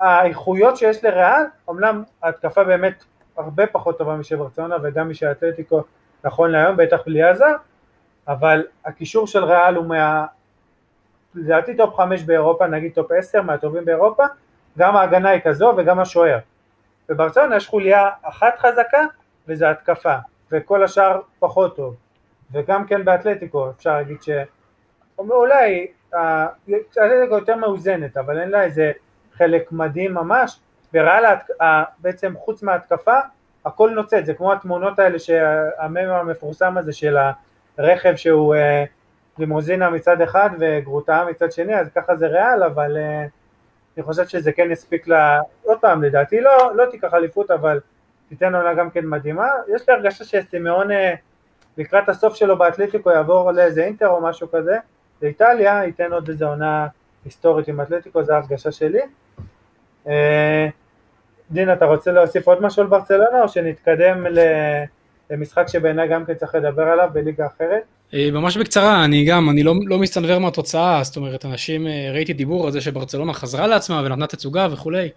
[0.00, 3.04] האיכויות שיש לריאל, אמנם ההתקפה באמת
[3.36, 5.82] הרבה פחות טובה משל ברצלונה וגם משל אתלטיקו
[6.24, 7.44] נכון להיום, בטח בלי הזה,
[8.28, 10.26] אבל הקישור של ריאל הוא מה...
[11.34, 14.24] לדעתי טופ 5 באירופה, נגיד טופ 10 מהטובים באירופה,
[14.78, 16.38] גם ההגנה היא כזו וגם השוער.
[17.08, 19.04] בברצלונה יש חוליה אחת חזקה
[19.48, 20.14] וזה התקפה,
[20.52, 21.94] וכל השאר פחות טוב.
[22.52, 24.30] וגם כן באתלטיקו אפשר להגיד ש...
[25.18, 25.86] אולי
[26.90, 28.92] אתלטיקו יותר מאוזנת, אבל אין לה איזה
[29.32, 30.60] חלק מדהים ממש.
[30.92, 31.24] בריאל
[31.98, 33.18] בעצם חוץ מההתקפה
[33.64, 37.16] הכל נוצץ, זה כמו התמונות האלה שהמם המפורסם הזה של
[37.78, 38.54] הרכב שהוא
[39.38, 42.96] לימוזינה מצד אחד וגרוטאה מצד שני, אז ככה זה ריאל, אבל
[43.96, 47.80] אני חושב שזה כן יספיק לה, עוד פעם לדעתי לא, לא תיקח אליפות, אבל
[48.28, 49.48] תיתן עונה גם כן מדהימה.
[49.74, 50.88] יש לי הרגשה שסימאון
[51.78, 54.76] לקראת הסוף שלו באתלטיקו יעבור לאיזה אינטר או משהו כזה,
[55.22, 56.86] לאיטליה, ייתן עוד איזה עונה
[57.24, 59.00] היסטורית עם אתלטיקו, זו ההרגשה שלי.
[61.50, 64.26] דין, אתה רוצה להוסיף עוד משהו על ברצלונה או שנתקדם
[65.30, 67.82] למשחק שבעיניי גם כן צריך לדבר עליו בליגה אחרת?
[68.12, 72.72] ממש בקצרה, אני גם, אני לא, לא מסתנוור מהתוצאה, זאת אומרת, אנשים, ראיתי דיבור על
[72.72, 75.08] זה שברצלונה חזרה לעצמה ונתנה תצוגה וכולי.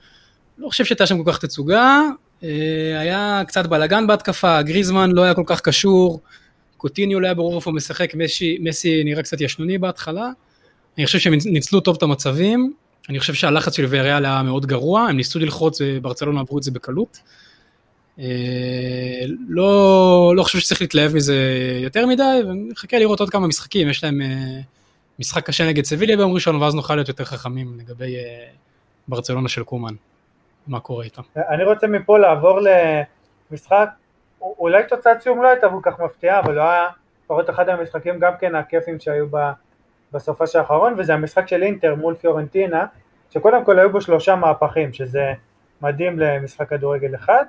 [0.57, 2.01] לא חושב שהייתה שם כל כך תצוגה,
[2.99, 6.19] היה קצת בלאגן בהתקפה, גריזמן לא היה כל כך קשור,
[6.81, 10.29] קוטיניו לא היה ברור איפה הוא משחק, מסי, מסי נראה קצת ישנוני בהתחלה.
[10.97, 12.73] אני חושב שהם ניצלו טוב את המצבים,
[13.09, 16.71] אני חושב שהלחץ של ויאריאל היה מאוד גרוע, הם ניסו ללחוץ וברצלונה עברו את זה
[16.71, 17.19] בקלות.
[18.19, 18.25] אה,
[19.47, 21.35] לא, לא חושב שצריך להתלהב מזה
[21.83, 24.59] יותר מדי, ונחכה לראות עוד כמה משחקים, יש להם אה,
[25.19, 28.47] משחק קשה נגד סביליה ביום ראשון, ואז נוכל להיות יותר חכמים לגבי אה,
[29.07, 29.93] ברצלונה של קומן,
[30.67, 31.21] מה קורה איתם.
[31.49, 32.59] אני רוצה מפה לעבור
[33.51, 33.89] למשחק,
[34.41, 36.87] אולי תוצאת סיום לא הייתה כל כך מפתיעה, אבל לא היה
[37.23, 39.25] לפחות אחד המשחקים גם כן הכיפים שהיו
[40.11, 42.85] בסופה של האחרון, וזה המשחק של אינטר מול פיורנטינה,
[43.29, 45.33] שקודם כל היו בו שלושה מהפכים, שזה
[45.81, 47.45] מדהים למשחק כדורגל אחד.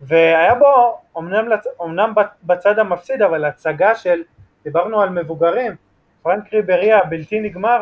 [0.00, 1.48] והיה בו, אמנם,
[1.82, 2.12] אמנם
[2.42, 4.22] בצד המפסיד, אבל הצגה של,
[4.64, 5.72] דיברנו על מבוגרים,
[6.22, 7.80] פרנק ריברי הבלתי נגמר,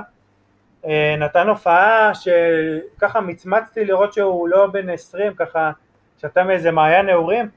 [0.84, 5.70] אה, נתן הופעה שככה מצמצתי לראות שהוא לא בן 20, ככה
[6.18, 7.49] שאתה מאיזה מעיין נעורים,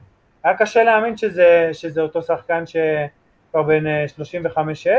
[0.44, 3.88] היה קשה להאמין שזה, שזה אותו שחקן שכבר בן 35-6,
[4.56, 4.98] אה,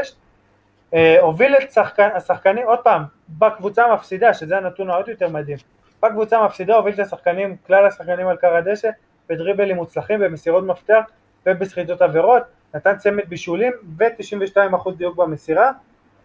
[0.94, 5.58] אה, הוביל את שחקן, השחקנים, עוד פעם, בקבוצה המפסידה, שזה הנתון העוד יותר מדהים,
[6.04, 8.90] בקבוצה המפסידה הוביל את השחקנים, כלל השחקנים על קר הדשא,
[9.30, 11.04] בדריבלים מוצלחים, במסירות מפתח
[11.46, 15.72] ובסחיטות עבירות, נתן צמד בישולים ו-92% דיוק במסירה,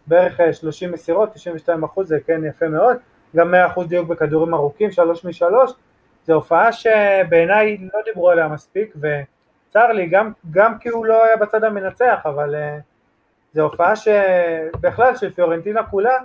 [0.07, 1.37] בערך 30 אה, מסירות,
[1.97, 2.97] 92% זה כן יפה מאוד,
[3.37, 5.45] גם 100% דיוק בכדורים ארוכים, 3 מ-3,
[6.29, 11.37] זו הופעה שבעיניי לא דיברו עליה מספיק וצר לי, גם, גם כי הוא לא היה
[11.37, 12.83] בצד המנצח, אבל uh,
[13.53, 16.17] זו הופעה שבכלל של פיורנטינה כולה,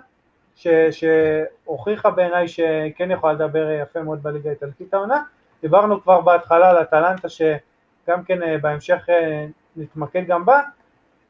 [0.56, 5.24] ש, שהוכיחה בעיניי שכן יכולה לדבר יפה מאוד בליגה האיטלקית העונה,
[5.62, 9.46] דיברנו כבר בהתחלה על אטלנטה שגם כן אה, בהמשך אה,
[9.76, 10.62] נתמקד גם בה,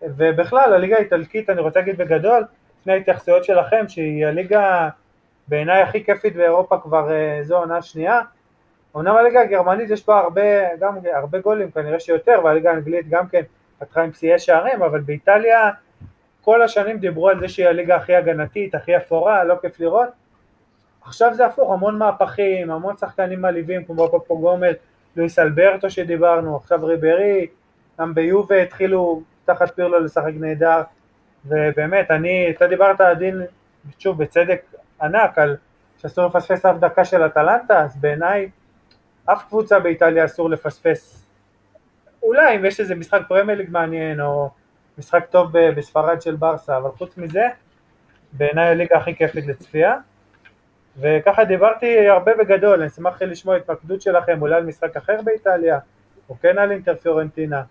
[0.02, 2.46] ובכלל הליגה האיטלקית אני רוצה להגיד בגדול,
[2.80, 4.90] לפני ההתייחסויות שלכם, שהיא הליגה
[5.48, 7.10] בעיניי הכי כיפית באירופה כבר
[7.42, 8.22] זו עונה שנייה,
[8.96, 13.42] אמנם הליגה הגרמנית יש בה הרבה, גם הרבה גולים, כנראה שיותר, והליגה האנגלית גם כן
[13.80, 15.72] פתחה עם שיאי שערים, אבל באיטליה
[16.42, 20.10] כל השנים דיברו על זה שהיא הליגה הכי הגנתית, הכי אפורה, לא כיף לראות,
[21.02, 24.74] עכשיו זה הפוך, המון מהפכים, המון שחקנים מעליבים כמו פופו גומל,
[25.16, 27.48] לואיס אלברטו שדיברנו, עכשיו ריברי,
[28.00, 30.82] גם ביובה התחילו תחת פירלו לשחק נהדר,
[31.46, 33.42] ובאמת, אני, אתה דיברת עדין,
[34.00, 34.62] שוב, בצדק
[35.02, 35.58] ענק, על
[35.98, 38.50] שאסור לפספס אף דקה של אטלנטה, אז בעיניי
[39.26, 41.26] אף קבוצה באיטליה אסור לפספס,
[42.24, 44.50] אולי אם יש איזה משחק פרמייר ליג מעניין, או
[44.98, 47.48] משחק טוב בספרד של ברסה, אבל חוץ מזה,
[48.34, 49.98] בעיניי הליגה הכי כיפית לצפייה.
[51.00, 55.80] וככה דיברתי הרבה בגדול, אני אשמח לשמוע התמקדות שלכם אולי על משחק אחר באיטליה,
[56.30, 57.62] או כן על אינטר פיורנטינה.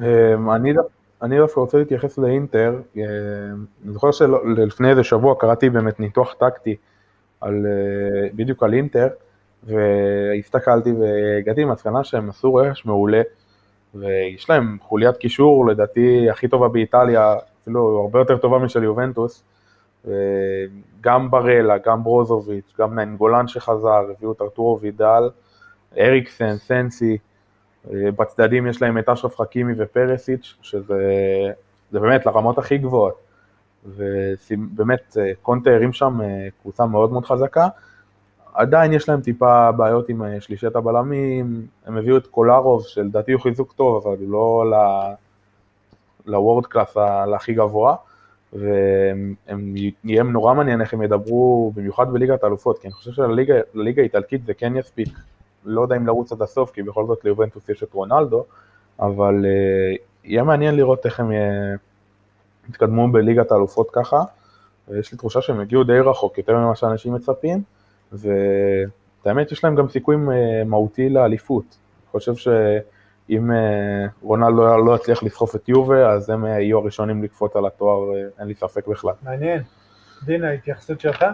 [0.00, 0.50] אמ,
[1.22, 3.02] אני דווקא רוצה להתייחס לאינטר, אמ,
[3.84, 6.76] אני זוכר שלפני איזה שבוע קראתי באמת ניתוח טקטי
[7.42, 7.48] אה,
[8.34, 9.08] בדיוק על אינטר,
[9.64, 13.22] והסתכלתי והגעתי למסקנה שהם עשו רכש מעולה,
[13.94, 19.44] ויש להם חוליית קישור לדעתי הכי טובה באיטליה, אפילו הרבה יותר טובה משל יובנטוס.
[21.00, 25.30] גם ברלה, גם ברוזוביץ', גם נאנגולן שחזר, הביאו את ארתורו וידל,
[25.98, 27.18] אריקסן, סנסי,
[27.90, 31.52] בצדדים יש להם את אשרף חכימי ופרסיץ', שזה
[31.92, 33.26] באמת לרמות הכי גבוהות.
[33.86, 37.68] ובאמת קונטה הרים שם אה, קבוצה מאוד מאוד חזקה.
[38.56, 43.42] עדיין יש להם טיפה בעיות עם אה, שלישת הבלמים, הם הביאו את קולרוב, שלדעתי הוא
[43.42, 44.64] חיזוק טוב, אבל לא
[46.26, 46.96] לוורד קלאס
[47.34, 47.96] הכי גבוה.
[48.52, 54.54] ויהיה נורא מעניין איך הם ידברו, במיוחד בליגת האלופות, כי אני חושב שלליגה האיטלקית זה
[54.54, 55.08] כן יספיק,
[55.64, 58.44] לא יודע אם לרוץ עד הסוף, כי בכל זאת ליובנטוס יש את רונלדו,
[59.00, 61.74] אבל uh, יהיה מעניין לראות איך הם אה,
[62.68, 64.22] יתקדמו בליגת האלופות ככה,
[64.88, 67.62] ויש לי תחושה שהם יגיעו די רחוק, יותר ממה שאנשים מצפים,
[68.12, 71.64] והאמת יש להם גם סיכוי אה, מהותי לאליפות.
[71.64, 72.48] אני חושב ש...
[73.30, 77.56] אם אה, רונלדו לא, לא יצליח לסחוף את יובה, אז הם אה, יהיו הראשונים לקפוץ
[77.56, 79.12] על התואר, אין לי ספק בכלל.
[79.22, 79.62] מעניין.
[80.24, 81.24] דינה, התייחסות שלך?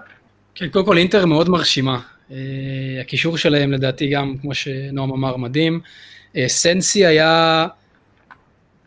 [0.55, 2.01] כן, קודם כל אינטר מאוד מרשימה.
[3.01, 5.81] הקישור שלהם לדעתי גם, כמו שנועם אמר, מדהים.
[6.47, 7.67] סנסי היה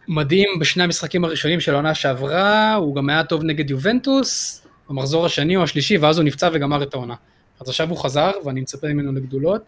[0.08, 5.56] מדהים בשני המשחקים הראשונים של העונה שעברה, הוא גם היה טוב נגד יובנטוס, במחזור השני
[5.58, 7.16] או השלישי, ואז הוא נפצע וגמר את העונה.
[7.60, 9.62] אז עכשיו הוא חזר, ואני מצפה ממנו לגדולות.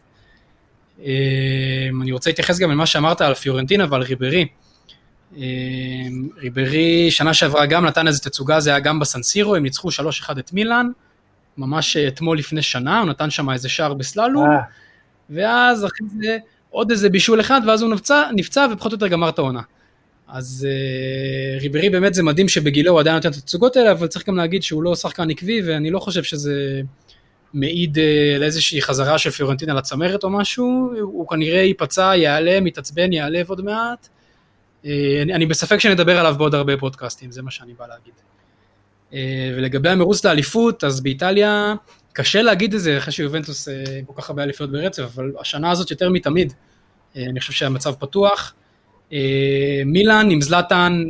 [1.00, 4.48] אמ, אני רוצה להתייחס גם למה שאמרת על פיורנטינה ועל ריברי.
[5.38, 10.40] אמ, ריברי שנה שעברה גם נתן איזה תצוגה, זה היה גם בסנסירו, הם ניצחו 3-1
[10.40, 10.88] את מילאן,
[11.58, 14.58] ממש אתמול לפני שנה, הוא נתן שם איזה שער בסללום, אה.
[15.30, 16.38] ואז אחרי זה
[16.70, 19.62] עוד איזה בישול אחד, ואז הוא נפצע, נפצע ופחות או יותר גמר את העונה.
[20.28, 24.28] אז uh, ריברי באמת זה מדהים שבגילו הוא עדיין נותן את התצוגות האלה, אבל צריך
[24.28, 26.82] גם להגיד שהוא לא שחקן עקבי, ואני לא חושב שזה
[27.54, 33.14] מעיד אה, על איזושהי חזרה של פיורנטינה לצמרת או משהו, הוא כנראה ייפצע, ייעלם, יתעצבן,
[33.14, 34.08] ייעלב עוד מעט.
[34.84, 38.14] אני, אני בספק שנדבר עליו בעוד הרבה פודקאסטים, זה מה שאני בא להגיד.
[39.58, 41.74] ולגבי המרוץ לאליפות, אז באיטליה
[42.14, 43.68] קשה להגיד את זה אחרי שיובנטוס
[44.06, 46.54] כל כך הרבה אליפויות ברצף, אבל השנה הזאת יותר מתמיד,
[47.16, 48.54] אני חושב שהמצב פתוח.
[49.86, 51.04] מילאן עם זלאטן,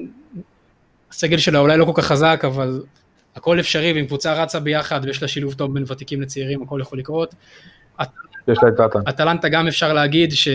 [1.12, 2.82] הסגל שלה אולי לא כל כך חזק, אבל
[3.38, 7.00] הכל אפשרי, ואם קבוצה רצה ביחד ויש לה שילוב טוב בין ותיקים לצעירים, הכל יכול
[7.00, 7.36] לקרות.
[8.48, 9.00] יש לה את טאטה.
[9.10, 10.48] אטלנטה גם אפשר להגיד ש...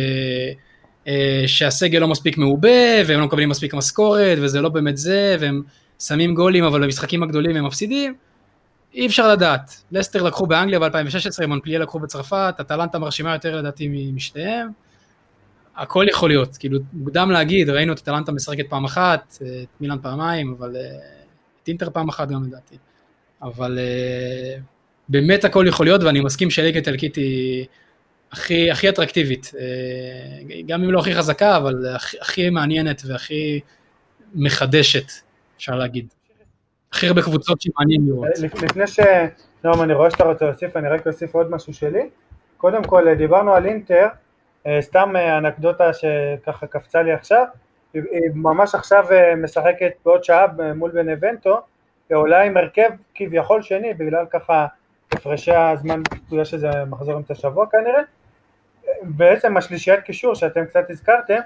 [1.09, 2.69] אה, שהסגל לא מספיק מעובה,
[3.07, 5.63] והם לא מקבלים מספיק משכורת, וזה לא באמת זה, והם
[5.99, 8.15] שמים גולים, אבל במשחקים הגדולים הם מפסידים.
[8.95, 9.83] אי אפשר לדעת.
[9.93, 14.69] לסטר לקחו באנגליה ב-2016, מונפליה לקחו בצרפת, אטלנטה מרשימה יותר לדעתי משתיהם.
[15.77, 20.55] הכל יכול להיות, כאילו מוקדם להגיד, ראינו את אטלנטה משחקת פעם אחת, את מילאן פעמיים,
[20.59, 21.22] אבל אה,
[21.63, 22.77] את אינטר פעם אחת גם לדעתי.
[23.43, 24.57] אבל אה,
[25.09, 27.67] באמת הכל יכול להיות, ואני מסכים שליגה איטלקית היא
[28.33, 29.53] הכי, הכי אטרקטיבית.
[29.59, 33.61] אה, גם אם לא הכי חזקה, אבל הכי, הכי מעניינת והכי
[34.35, 35.13] מחדשת,
[35.57, 36.07] אפשר להגיד.
[36.93, 38.29] הכי הרבה קבוצות שמעניין לראות.
[38.63, 39.01] לפני ש...
[39.65, 42.09] נועם, אני רואה שאתה רוצה להוסיף, אני רק אוסיף עוד משהו שלי.
[42.57, 44.07] קודם כל, דיברנו על אינטר,
[44.67, 47.45] אה, סתם אנקדוטה שככה קפצה לי עכשיו,
[47.95, 49.05] היא ממש עכשיו
[49.37, 51.61] משחקת בעוד שעה מול בנבנטו,
[52.11, 54.67] ועולה עם הרכב כביכול שני, בגלל ככה
[55.13, 58.03] הפרשי הזמן, בגלל שזה מחזור אמצע שבוע כנראה.
[59.03, 61.39] בעצם השלישיית קישור שאתם קצת הזכרתם,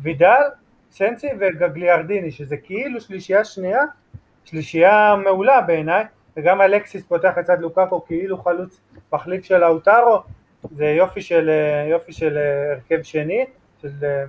[0.00, 0.42] וידל,
[0.90, 3.82] סנסי וגגליארדיני, שזה כאילו שלישייה שנייה,
[4.44, 6.04] שלישייה מעולה בעיניי,
[6.36, 8.80] וגם אלקסיס פותח לצד לוקאקו כאילו חלוץ
[9.12, 10.22] מחליף של האוטרו,
[10.70, 11.50] זה יופי של,
[11.90, 12.38] יופי של
[12.72, 13.46] הרכב שני,
[13.82, 13.88] של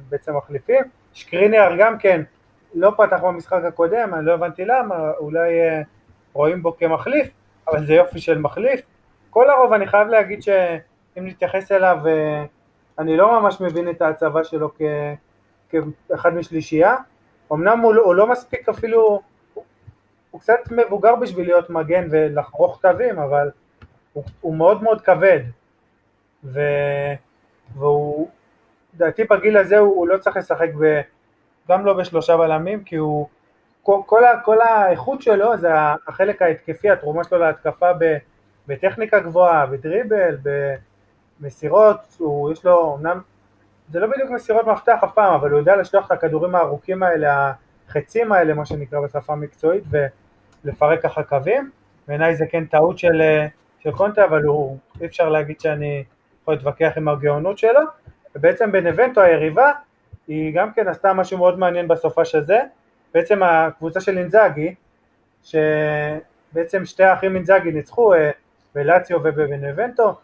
[0.10, 0.84] בעצם מחליפים.
[1.16, 2.22] שקריניאר גם כן
[2.74, 5.82] לא פתח במשחק הקודם, אני לא הבנתי למה, אולי אה,
[6.34, 7.30] רואים בו כמחליף,
[7.68, 8.82] אבל זה יופי של מחליף.
[9.30, 12.46] כל הרוב אני חייב להגיד שאם נתייחס אליו, אה,
[13.00, 14.82] אני לא ממש מבין את ההצבה שלו כ,
[15.70, 16.96] כאחד משלישייה.
[17.54, 19.22] אמנם הוא, לא, הוא לא מספיק אפילו,
[20.32, 23.50] הוא קצת מבוגר בשביל להיות מגן ולחרוך קווים, אבל
[24.14, 25.40] הוא, הוא מאוד מאוד כבד.
[26.44, 26.60] ו,
[27.76, 28.30] והוא,
[28.96, 31.02] לדעתי בגיל הזה הוא, הוא לא צריך לשחק ב...
[31.70, 33.28] גם לא בשלושה בלמים, כי הוא,
[33.84, 35.70] כל, כל, כל האיכות שלו זה
[36.08, 38.18] החלק ההתקפי, התרומה שלו להתקפה ב,
[38.68, 40.38] בטכניקה גבוהה, בדריבל,
[41.40, 43.22] במסירות, הוא, יש לו, אמנם,
[43.90, 47.54] זה לא בדיוק מסירות מפתח אף פעם, אבל הוא יודע לשלוח את הכדורים הארוכים האלה,
[47.90, 49.84] החצים האלה, מה שנקרא בשפה המקצועית,
[50.64, 51.72] ולפרק ככה קווים.
[52.08, 53.22] בעיניי זה כן טעות של,
[53.80, 56.04] של קונטה, אבל הוא, אי אפשר להגיד שאני
[56.42, 57.82] יכול להתווכח עם הגאונות שלו.
[58.36, 59.72] ובעצם בנבנטו היריבה,
[60.28, 62.60] היא גם כן עשתה משהו מאוד מעניין בסופש הזה,
[63.14, 64.76] בעצם הקבוצה של אינזאגי,
[65.44, 68.32] שבעצם שתי האחים אינזאגי ניצחו אה,
[68.76, 70.16] בלציו ובבנבנטו,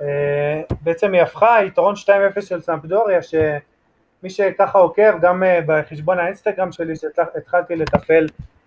[0.00, 1.94] אה, בעצם היא הפכה יתרון
[2.36, 8.26] 2-0 של סמפדוריה, שמי שככה עוקב, גם אה, בחשבון האינסטגרם שלי שהתחלתי לטפל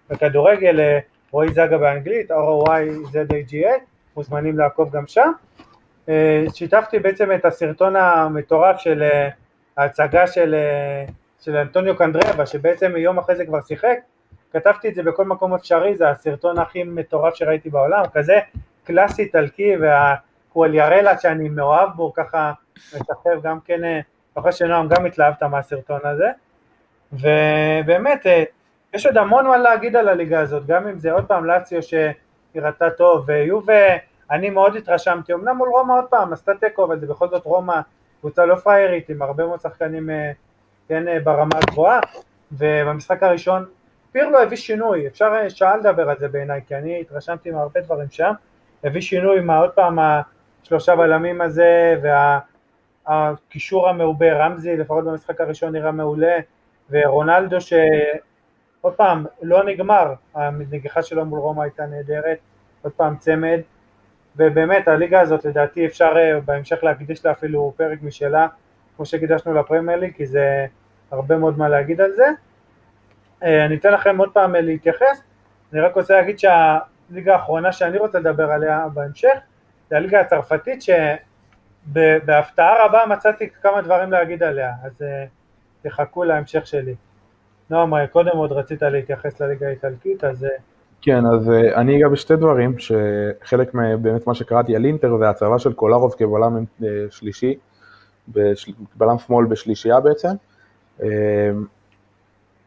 [0.09, 0.99] בכדורגל,
[1.31, 3.79] רועי זגה באנגלית, ROI-ZAGA,
[4.15, 5.31] מוזמנים לעקוב גם שם.
[6.53, 9.03] שיתפתי בעצם את הסרטון המטורף של
[9.77, 11.05] ההצגה של, אה,
[11.41, 13.97] של אנטוניו קנדרבה, שבעצם יום אחרי זה כבר שיחק,
[14.53, 18.39] כתבתי את זה בכל מקום אפשרי, זה הסרטון הכי מטורף שראיתי בעולם, כזה
[18.83, 23.99] קלאסי איטלקי והקואליארלה שאני מאוהב בו, ככה משחרר גם כן, אה,
[24.35, 26.27] אחרי שנועם גם התלהבת מהסרטון הזה,
[27.13, 28.43] ובאמת, אה,
[28.93, 32.89] יש עוד המון מה להגיד על הליגה הזאת, גם אם זה עוד פעם לאציו שנראתה
[32.89, 33.83] טוב, ויובה,
[34.31, 37.81] אני מאוד התרשמתי, אמנם מול רומא עוד פעם, עשתה תיקו, אבל זה בכל זאת רומא
[38.23, 40.31] קבוצה לא פריירית עם הרבה מאוד שחקנים אה,
[40.87, 41.99] כן אה, ברמה הגבוהה
[42.51, 43.65] ובמשחק הראשון
[44.11, 48.07] פירלו הביא שינוי, אפשר אה, שעה לדבר על זה בעיניי כי אני התרשמתי מהרבה דברים
[48.09, 48.33] שם,
[48.83, 51.95] הביא שינוי מה עוד פעם השלושה בלמים הזה
[53.05, 56.37] והקישור המעובה, רמזי לפחות במשחק הראשון נראה מעולה
[56.89, 62.37] ורונלדו שעוד פעם לא נגמר, הנגיחה שלו מול רומא הייתה נהדרת,
[62.81, 63.59] עוד פעם צמד
[64.37, 68.47] ובאמת הליגה הזאת לדעתי אפשר אה, בהמשך להקדיש לה אפילו פרק משלה,
[68.95, 70.65] כמו שהקדשנו לפרמייר ליג, כי זה
[71.11, 72.25] הרבה מאוד מה להגיד על זה.
[73.43, 75.23] אה, אני אתן לכם עוד פעם אה, להתייחס,
[75.73, 79.37] אני רק רוצה להגיד שהליגה האחרונה שאני רוצה לדבר עליה בהמשך,
[79.89, 80.83] זה הליגה הצרפתית
[81.85, 85.05] שבהפתעה רבה מצאתי כמה דברים להגיד עליה, אז
[85.81, 86.95] תחכו להמשך שלי.
[87.69, 90.47] נועם, קודם עוד רצית להתייחס לליגה האיטלקית, אז
[91.05, 95.59] כן, אז uh, אני אגע בשתי דברים, שחלק באמת מה שקראתי על אינטר זה הצבה
[95.59, 97.57] של קולרוב כבלם uh, שלישי.
[98.95, 100.29] בלם שמאל בשלישייה בעצם.
[100.99, 101.03] Uh,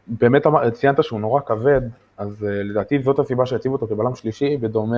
[0.07, 1.81] באמת ציינת שהוא נורא כבד,
[2.17, 4.97] אז לדעתי זאת הסיבה שהציבו אותו כבלם שלישי, בדומה.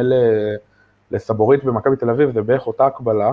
[1.11, 3.31] לסבורית במכבי תל אביב, זה בערך אותה הקבלה,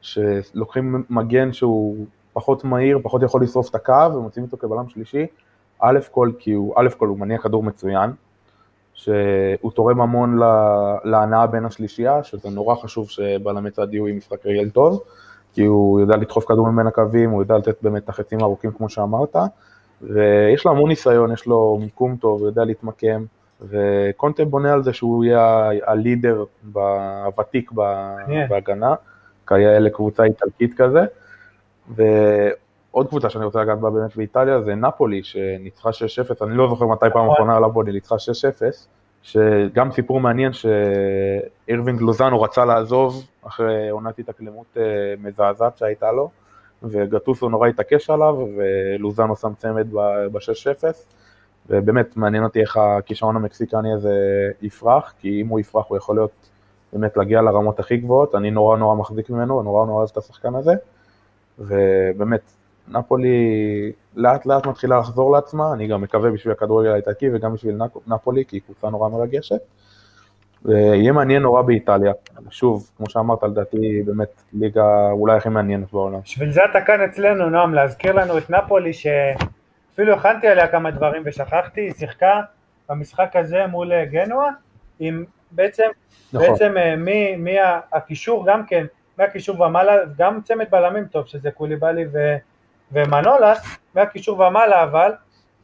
[0.00, 5.26] שלוקחים מגן שהוא פחות מהיר, פחות יכול לשרוף את הקו, ומוצאים אותו כבלם שלישי,
[5.80, 8.10] א' כל כי הוא, א' כל הוא מניע כדור מצוין,
[9.00, 10.38] שהוא תורם המון
[11.04, 15.02] להנאה בין השלישייה, שזה נורא חשוב שבלמי צד יהיו עם משחק רגל טוב,
[15.54, 18.88] כי הוא יודע לדחוף כדורים בין הקווים, הוא יודע לתת באמת את החצים הארוכים כמו
[18.88, 19.36] שאמרת,
[20.02, 23.24] ויש לו המון ניסיון, יש לו מיקום טוב, הוא יודע להתמקם,
[23.60, 26.44] וקונטה בונה על זה שהוא יהיה הלידר
[27.24, 27.72] הוותיק
[28.48, 28.94] בהגנה,
[29.46, 31.04] כיאה לקבוצה איטלקית כזה,
[32.92, 36.86] ועוד קבוצה שאני רוצה לגעת בה באמת באיטליה זה נפולי, שניצחה 6-0, אני לא זוכר
[36.86, 37.34] מתי פעם נכון.
[37.34, 38.18] אחרונה נפולי ניצחה 6-0,
[39.22, 44.82] שגם סיפור מעניין שאירווינג לוזאנו רצה לעזוב אחרי עונת התאקלמות אה,
[45.22, 46.30] מזעזעת שהייתה לו,
[46.82, 49.90] וגטוסו נורא התעקש עליו, ולוזאנו שם צמד
[50.32, 50.84] ב-6-0,
[51.68, 54.14] ובאמת מעניין אותי איך הכישרון המקסיקני הזה
[54.62, 56.50] יפרח, כי אם הוא יפרח הוא יכול להיות
[56.92, 60.54] באמת להגיע לרמות הכי גבוהות, אני נורא נורא מחזיק ממנו, נורא נורא אוהב את השחקן
[60.54, 60.74] הזה,
[61.58, 62.40] ובאמת,
[62.90, 68.44] נפולי לאט לאט מתחילה לחזור לעצמה, אני גם מקווה בשביל הכדורגל האיטלקי וגם בשביל נפולי,
[68.44, 69.60] כי היא קבוצה נורא מרגשת.
[70.64, 72.12] ויהיה מעניין נורא באיטליה.
[72.50, 76.20] שוב, כמו שאמרת, לדעתי באמת ליגה אולי הכי מעניינת בעולם.
[76.20, 81.22] בשביל זה אתה כאן אצלנו, נועם, להזכיר לנו את נפולי, שאפילו הכנתי עליה כמה דברים
[81.26, 82.40] ושכחתי, היא שיחקה
[82.88, 84.48] במשחק הזה מול אה, גנואה,
[85.00, 85.88] עם בעצם,
[86.32, 86.48] נכון.
[86.48, 87.56] בעצם אה, מי, מי
[87.92, 88.86] הקישור גם כן,
[89.18, 92.36] מהקישור ומעלה, גם צמד בלמים טוב, שזה קוליבאלי ו,
[92.92, 95.12] ומנולס, מהקישור ומעלה אבל,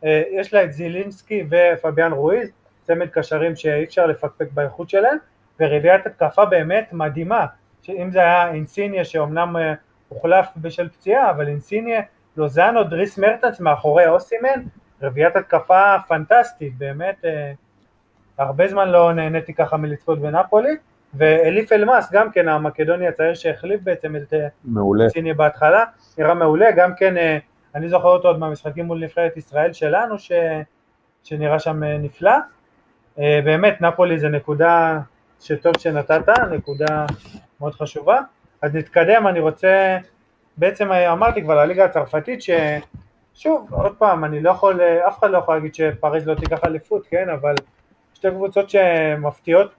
[0.05, 2.51] אה, יש לה את זילינסקי ופביאן רואיז,
[2.83, 5.19] צמד קשרים שאי אפשר לפקפק באיכות שלהם,
[5.61, 7.47] ורביעיית התקפה באמת מדהימה,
[7.89, 9.75] אם זה היה אינסיניה שאומנם אה,
[10.09, 12.03] הוחלף בשל פציעה, אבל אינסיניה,
[12.37, 14.63] לוזאנו, דריס מרטנס מאחורי אוסימן,
[15.03, 17.53] רביעיית התקפה פנטסטית, באמת אה,
[18.39, 20.77] הרבה זמן לא נהניתי ככה מלצפות בנפולי,
[21.15, 24.49] ואליף אלמאס גם כן המקדוני הצעיר שהחליף בעצם את אה,
[25.01, 25.85] אינסיניה בהתחלה,
[26.19, 27.15] נראה מעולה, גם כן
[27.75, 30.33] אני זוכר אותו עוד מהמשחקים מול נבחרת ישראל שלנו, ש...
[31.25, 32.33] שנראה שם נפלא,
[33.19, 34.99] אה, באמת נפולי זה נקודה
[35.41, 37.07] שטוב שנתת, נקודה
[37.61, 38.21] מאוד חשובה.
[38.63, 39.99] אז נתקדם, אני רוצה,
[40.57, 45.55] בעצם אמרתי כבר לליגה הצרפתית ששוב, עוד פעם, אני לא יכול, אף אחד לא יכול
[45.55, 47.55] להגיד שפריז לא תיקח אליפות, כן, אבל
[48.15, 49.75] שתי קבוצות שמפתיעות,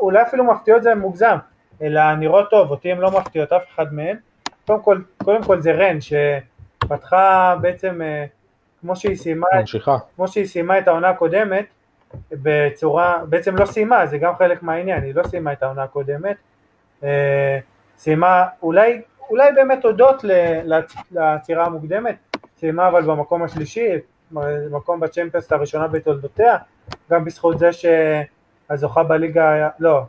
[0.00, 1.36] אולי אפילו מפתיעות זה מוגזם,
[1.82, 4.16] אלא נראות טוב, אותי הן לא מפתיעות אף אחד מהן.
[4.66, 8.24] קודם כל, קודם כל זה רן שפתחה בעצם אה,
[8.80, 9.46] כמו שהיא סיימה,
[10.16, 11.64] כמו שהיא סיימה את העונה הקודמת,
[12.32, 16.36] בצורה, בעצם לא סיימה, זה גם חלק מהעניין, היא לא סיימה את העונה הקודמת,
[17.04, 17.58] אה,
[17.98, 20.24] סיימה, אולי, אולי באמת הודות
[21.10, 22.16] לעצירה המוקדמת,
[22.58, 23.88] סיימה אבל במקום השלישי,
[24.70, 26.56] מקום בצ'מפיונס הראשונה בתולדותיה,
[27.10, 27.70] גם בזכות זה
[28.68, 30.02] שהזוכה בליגה, לא,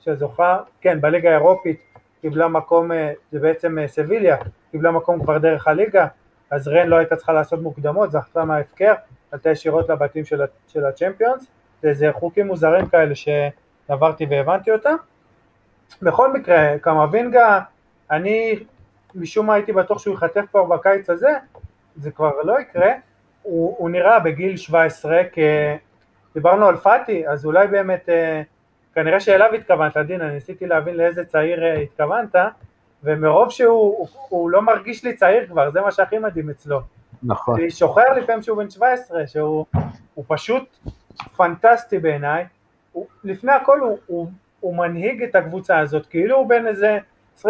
[0.00, 1.80] שהזוכה, כן, בליגה האירופית
[2.20, 4.36] קיבלה מקום, אה, זה בעצם אה, סביליה,
[4.70, 6.06] קיבלה מקום כבר דרך הליגה,
[6.50, 8.92] אז רן לא הייתה צריכה לעשות מוקדמות, זכתה מההפקר,
[9.30, 11.46] עלתה ישירות לבתים של, של הצ'מפיונס,
[11.82, 14.96] זה חוקים מוזרים כאלה שעברתי והבנתי אותם.
[16.02, 17.60] בכל מקרה, קמבינגה,
[18.10, 18.58] אני
[19.14, 21.30] משום מה הייתי בטוח שהוא ייחטף כבר בקיץ הזה,
[21.96, 22.92] זה כבר לא יקרה,
[23.42, 25.38] הוא, הוא נראה בגיל 17 כ...
[26.36, 28.42] דיברנו על פאטי, אז אולי באמת, אה,
[28.94, 32.34] כנראה שאליו התכוונת, דין, אני ניסיתי להבין לאיזה צעיר אה, התכוונת,
[33.04, 36.80] ומרוב שהוא הוא, הוא לא מרגיש לי צעיר כבר, זה מה שהכי מדהים אצלו.
[37.22, 37.60] נכון.
[37.60, 39.66] אני שוחר לפעמים שהוא בן 17, שהוא
[40.26, 40.76] פשוט
[41.36, 42.44] פנטסטי בעיניי.
[43.24, 44.30] לפני הכל הוא, הוא,
[44.60, 46.98] הוא מנהיג את הקבוצה הזאת, כאילו הוא בן איזה
[47.42, 47.46] 25-6,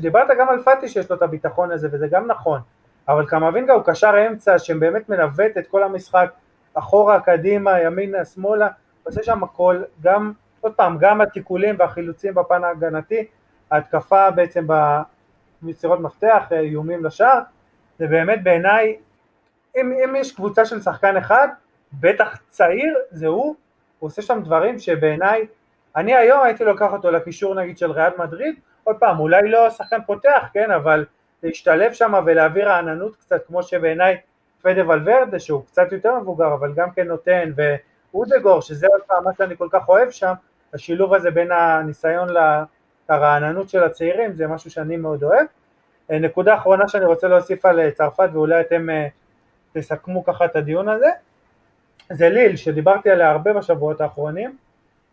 [0.00, 2.60] דיברת גם על פאטי שיש לו את הביטחון הזה, וזה גם נכון.
[3.08, 6.30] אבל קמבינגה הוא קשר אמצע שבאמת מנווט את כל המשחק
[6.78, 8.68] אחורה, קדימה, ימינה, שמאלה,
[9.02, 13.26] עושה שם הכל, גם, עוד פעם, גם התיקולים והחילוצים בפן ההגנתי,
[13.70, 14.66] ההתקפה בעצם
[15.62, 17.40] במסירות מפתח, איומים לשער,
[17.98, 18.96] זה באמת בעיניי,
[19.76, 21.48] אם, אם יש קבוצה של שחקן אחד,
[21.92, 23.54] בטח צעיר, זה הוא,
[23.98, 25.46] הוא עושה שם דברים שבעיניי,
[25.96, 28.54] אני היום הייתי לוקח אותו לקישור נגיד של ריאל מדריד,
[28.84, 31.04] עוד פעם, אולי לא שחקן פותח, כן, אבל
[31.42, 34.16] להשתלב שם ולהביא רעננות קצת, כמו שבעיניי
[34.62, 39.30] פדה ולוורדה, שהוא קצת יותר מבוגר, אבל גם כן נותן, ואודגור, שזה עוד פעם מה
[39.38, 40.32] שאני כל כך אוהב שם,
[40.74, 42.28] השילוב הזה בין הניסיון
[43.08, 45.46] לרעננות של הצעירים, זה משהו שאני מאוד אוהב.
[46.10, 49.08] אה, נקודה אחרונה שאני רוצה להוסיף על אה, צרפת, ואולי אתם אה,
[49.72, 51.08] תסכמו ככה את הדיון הזה,
[52.10, 54.56] זה ליל, שדיברתי עליה הרבה בשבועות האחרונים,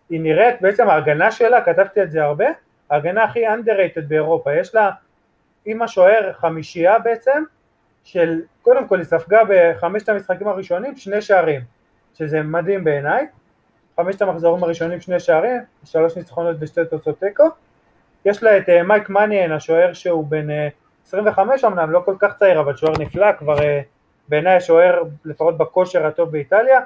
[0.09, 2.45] היא נראית, בעצם ההגנה שלה, כתבתי את זה הרבה,
[2.89, 4.91] ההגנה הכי underrated באירופה, יש לה,
[5.65, 7.43] עם השוער חמישייה בעצם,
[8.05, 11.61] של, קודם כל היא ספגה בחמשת המשחקים הראשונים שני שערים,
[12.13, 13.27] שזה מדהים בעיניי,
[13.95, 17.43] חמשת המחזורים הראשונים שני שערים, שלוש ניצחונות ושתי תוצאות תיקו,
[18.25, 20.53] יש לה את uh, מייק מניאן, השוער שהוא בן uh,
[21.07, 23.61] 25 אמנם, לא כל כך צעיר, אבל שוער נפלא, כבר uh,
[24.27, 26.79] בעיניי השוער לפחות בכושר הטוב באיטליה.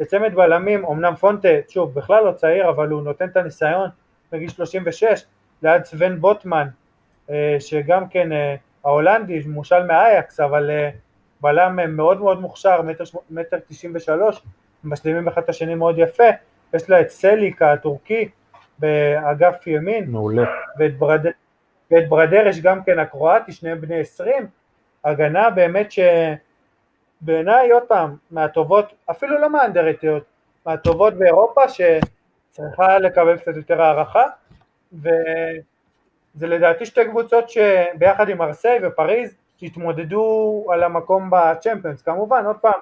[0.00, 3.88] בצמד בלמים, אמנם פונטה, שוב, בכלל לא צעיר, אבל הוא נותן את הניסיון
[4.32, 5.24] בגיל 36,
[5.62, 6.68] ליד סוון בוטמן,
[7.30, 8.54] אה, שגם כן אה,
[8.84, 10.90] ההולנדי, מושל מאייקס, אבל אה,
[11.40, 12.80] בלם מאוד מאוד מוכשר,
[13.30, 14.42] מטר תשעים ושלוש,
[14.84, 16.28] משלימים אחד את השני מאוד יפה,
[16.74, 18.28] יש לה את סליק הטורקי
[18.78, 20.44] באגף ימין, מעולה,
[20.78, 21.26] ואת, ברד...
[21.90, 24.46] ואת ברדרש גם כן הקרואטי, שניהם בני עשרים,
[25.04, 30.24] הגנה באמת שבעיניי עוד פעם, מהטובות, אפילו לא מהאנדרטיות,
[30.66, 34.24] מהטובות באירופה שצריכה לקבל קצת יותר הערכה,
[36.36, 42.80] וזה לדעתי שתי קבוצות שביחד עם ארסיי ופריז שהתמודדו על המקום בצ'מפיונס, כמובן עוד פעם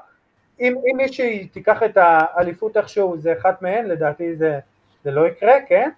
[0.60, 4.58] אם, אם מישהי תיקח את האליפות איכשהו זה אחת מהן, לדעתי זה,
[5.04, 5.90] זה לא יקרה, כן?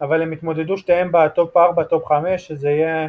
[0.00, 3.08] אבל הם יתמודדו שתיהם בטופ 4, טופ 5, שזה יהיה...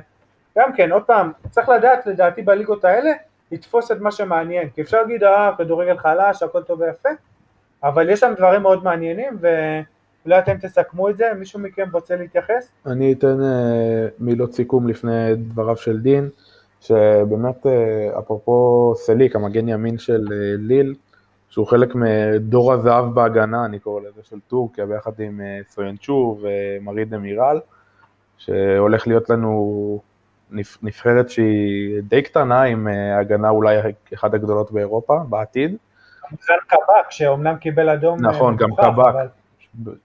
[0.57, 3.11] גם כן, עוד פעם, צריך לדעת לדעתי בליגות האלה,
[3.51, 7.09] לתפוס את מה שמעניין, כי אפשר להגיד, אה, כדורגל חלש, הכל טוב ויפה,
[7.83, 9.37] אבל יש שם דברים מאוד מעניינים,
[10.25, 12.71] ואולי אתם תסכמו את זה, מישהו מכם רוצה להתייחס?
[12.85, 13.43] אני אתן uh,
[14.19, 16.29] מילות סיכום לפני דבריו של דין.
[16.81, 20.95] שבאמת, אה, אפרופו סליק, המגן ימין של אה, ליל,
[21.49, 27.13] שהוא חלק מדור הזהב בהגנה, אני קורא לזה, של טורקיה, ביחד עם אה, סויינצ'ו ומריד
[27.13, 27.59] אמירל,
[28.37, 30.01] שהולך להיות לנו
[30.81, 32.87] נבחרת שהיא די קטנה, עם
[33.19, 33.77] הגנה אולי
[34.13, 35.75] אחת הגדולות באירופה בעתיד.
[36.31, 38.25] גם קבק, שאומנם קיבל אדום.
[38.25, 39.27] נכון, גם קבק, אבל...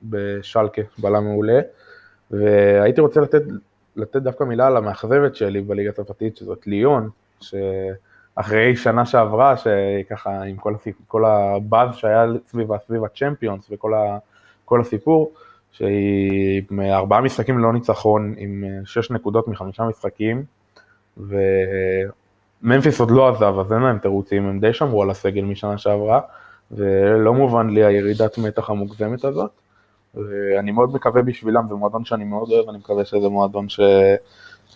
[0.03, 1.61] בשלקה, בלם מעולה.
[2.31, 3.43] והייתי רוצה לתת
[3.97, 7.09] לתת דווקא מילה על המאכזבת שלי בליגה הצרפתית, שזאת ליון,
[7.41, 10.97] שאחרי שנה שעברה, שככה עם כל, הסיפ...
[11.07, 14.19] כל הבאז שהיה סביב, סביב הצ'מפיונס וכל ה...
[14.65, 15.33] כל הסיפור,
[15.73, 20.45] שהיא מארבעה משחקים ללא ניצחון, עם שש נקודות מחמישה משחקים,
[21.17, 26.21] וממפיס עוד לא עזב, אז אין להם תירוצים, הם די שמרו על הסגל משנה שעברה,
[26.71, 29.51] ולא מובן לי הירידת מתח המוגזמת הזאת.
[30.15, 33.81] ואני מאוד מקווה בשבילם, זה מועדון שאני מאוד אוהב, אני מקווה שזה מועדון ש...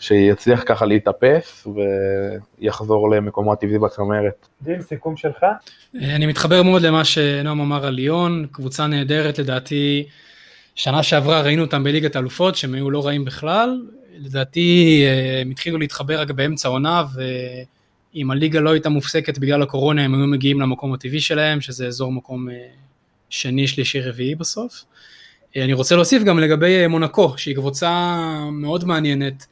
[0.01, 1.66] שיצליח ככה להתאפס
[2.61, 4.47] ויחזור למקומו הטבעי בצמרת.
[4.62, 5.47] דין, סיכום שלך?
[5.95, 10.07] אני מתחבר מאוד למה שנועם אמר על ליון, קבוצה נהדרת לדעתי,
[10.74, 13.80] שנה שעברה ראינו אותם בליגת האלופות, שהם היו לא רעים בכלל,
[14.18, 15.05] לדעתי
[15.43, 17.05] הם התחילו להתחבר רק באמצע העונה,
[18.14, 22.12] ואם הליגה לא הייתה מופסקת בגלל הקורונה, הם היו מגיעים למקום הטבעי שלהם, שזה אזור
[22.12, 22.54] מקום אה,
[23.30, 24.84] שני, שלישי, רביעי בסוף.
[25.56, 29.46] אני רוצה להוסיף גם לגבי אה, מונקו, שהיא קבוצה מאוד מעניינת.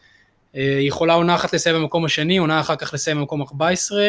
[0.57, 4.09] אה, היא יכולה עונה אחת לסיים במקום השני, עונה אחר כך לסיים במקום 14.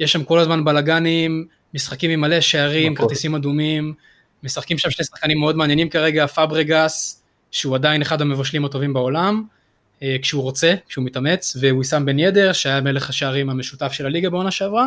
[0.00, 3.06] יש שם כל הזמן בלאגנים, משחקים עם מלא שערים, נכון.
[3.06, 3.94] כרטיסים אדומים.
[4.42, 9.55] משחקים שם שני שחקנים מאוד מעניינים כרגע, פאברגס, שהוא עדיין אחד המבשלים הטובים בעולם, אה,
[10.22, 14.86] כשהוא רוצה, כשהוא מתאמץ, וויסאם בן ידר, שהיה מלך השערים המשותף של הליגה בעונה שעברה.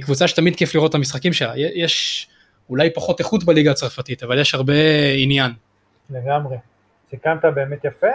[0.00, 1.52] קבוצה שתמיד כיף לראות את המשחקים שלה.
[1.56, 2.26] יש...
[2.70, 4.74] אולי פחות איכות בליגה הצרפתית, אבל יש הרבה
[5.16, 5.52] עניין.
[6.10, 6.56] לגמרי.
[7.10, 8.06] סיכמת באמת יפה,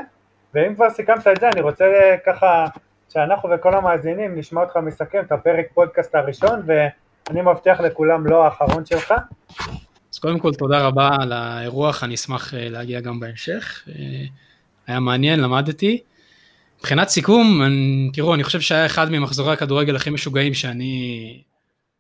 [0.53, 1.85] ואם כבר סיכמת את זה, אני רוצה
[2.25, 2.65] ככה,
[3.13, 8.85] שאנחנו וכל המאזינים נשמע אותך מסכם את הפרק פודקאסט הראשון, ואני מבטיח לכולם לא האחרון
[8.85, 9.13] שלך.
[10.13, 13.87] אז קודם כל תודה רבה על האירוח, אני אשמח אה, להגיע גם בהמשך.
[14.88, 16.01] היה מעניין, למדתי.
[16.79, 21.41] מבחינת סיכום, אני, תראו, אני חושב שהיה אחד ממחזורי הכדורגל הכי משוגעים שאני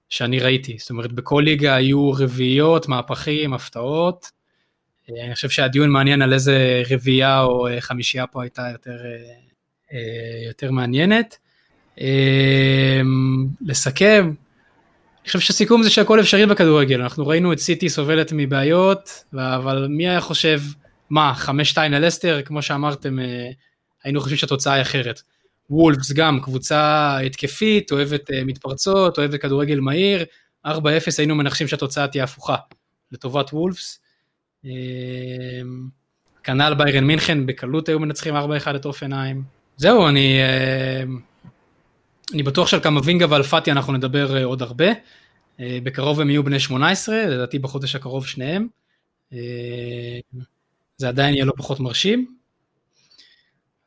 [0.09, 0.77] שאני ראיתי.
[0.79, 4.31] זאת אומרת, בכל ליגה היו רביעיות, מהפכים, הפתעות.
[5.09, 8.97] אה, אני חושב שהדיון מעניין על איזה רביעייה או אה, חמישייה פה הייתה יותר,
[9.93, 11.37] אה, יותר מעניינת.
[13.61, 14.31] לסכם,
[15.21, 20.09] אני חושב שהסיכום זה שהכל אפשרי בכדורגל, אנחנו ראינו את סיטי סובלת מבעיות, אבל מי
[20.09, 20.59] היה חושב,
[21.09, 23.17] מה, חמש שתיים ללסטר, כמו שאמרתם,
[24.03, 25.21] היינו חושבים שהתוצאה היא אחרת.
[25.69, 30.25] וולפס גם קבוצה התקפית, אוהבת uh, מתפרצות, אוהבת כדורגל מהיר,
[30.67, 30.69] 4-0
[31.17, 32.55] היינו מנחשים שהתוצאה תהיה הפוכה
[33.11, 33.99] לטובת וולפס.
[34.65, 34.67] Uh,
[36.43, 38.37] כנ"ל ביירן מינכן, בקלות היו מנצחים 4-1
[38.75, 39.43] את אופנהיים.
[39.77, 40.39] זהו, אני,
[42.33, 44.85] אני בטוח שעל קמבינגה ועל פאטי אנחנו נדבר עוד הרבה.
[45.59, 48.67] בקרוב הם יהיו בני 18, לדעתי בחודש הקרוב שניהם.
[50.97, 52.35] זה עדיין יהיה לא פחות מרשים.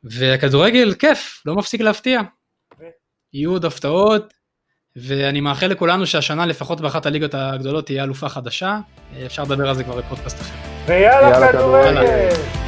[0.04, 2.20] והכדורגל כיף, לא מפסיק להפתיע.
[3.32, 4.34] יהיו עוד הפתעות,
[4.96, 8.78] ואני מאחל לכולנו שהשנה לפחות באחת הליגות הגדולות תהיה אלופה חדשה,
[9.26, 10.54] אפשר לדבר על זה כבר בפודקאסט אחר.
[10.86, 12.67] ויאללה כדורגל!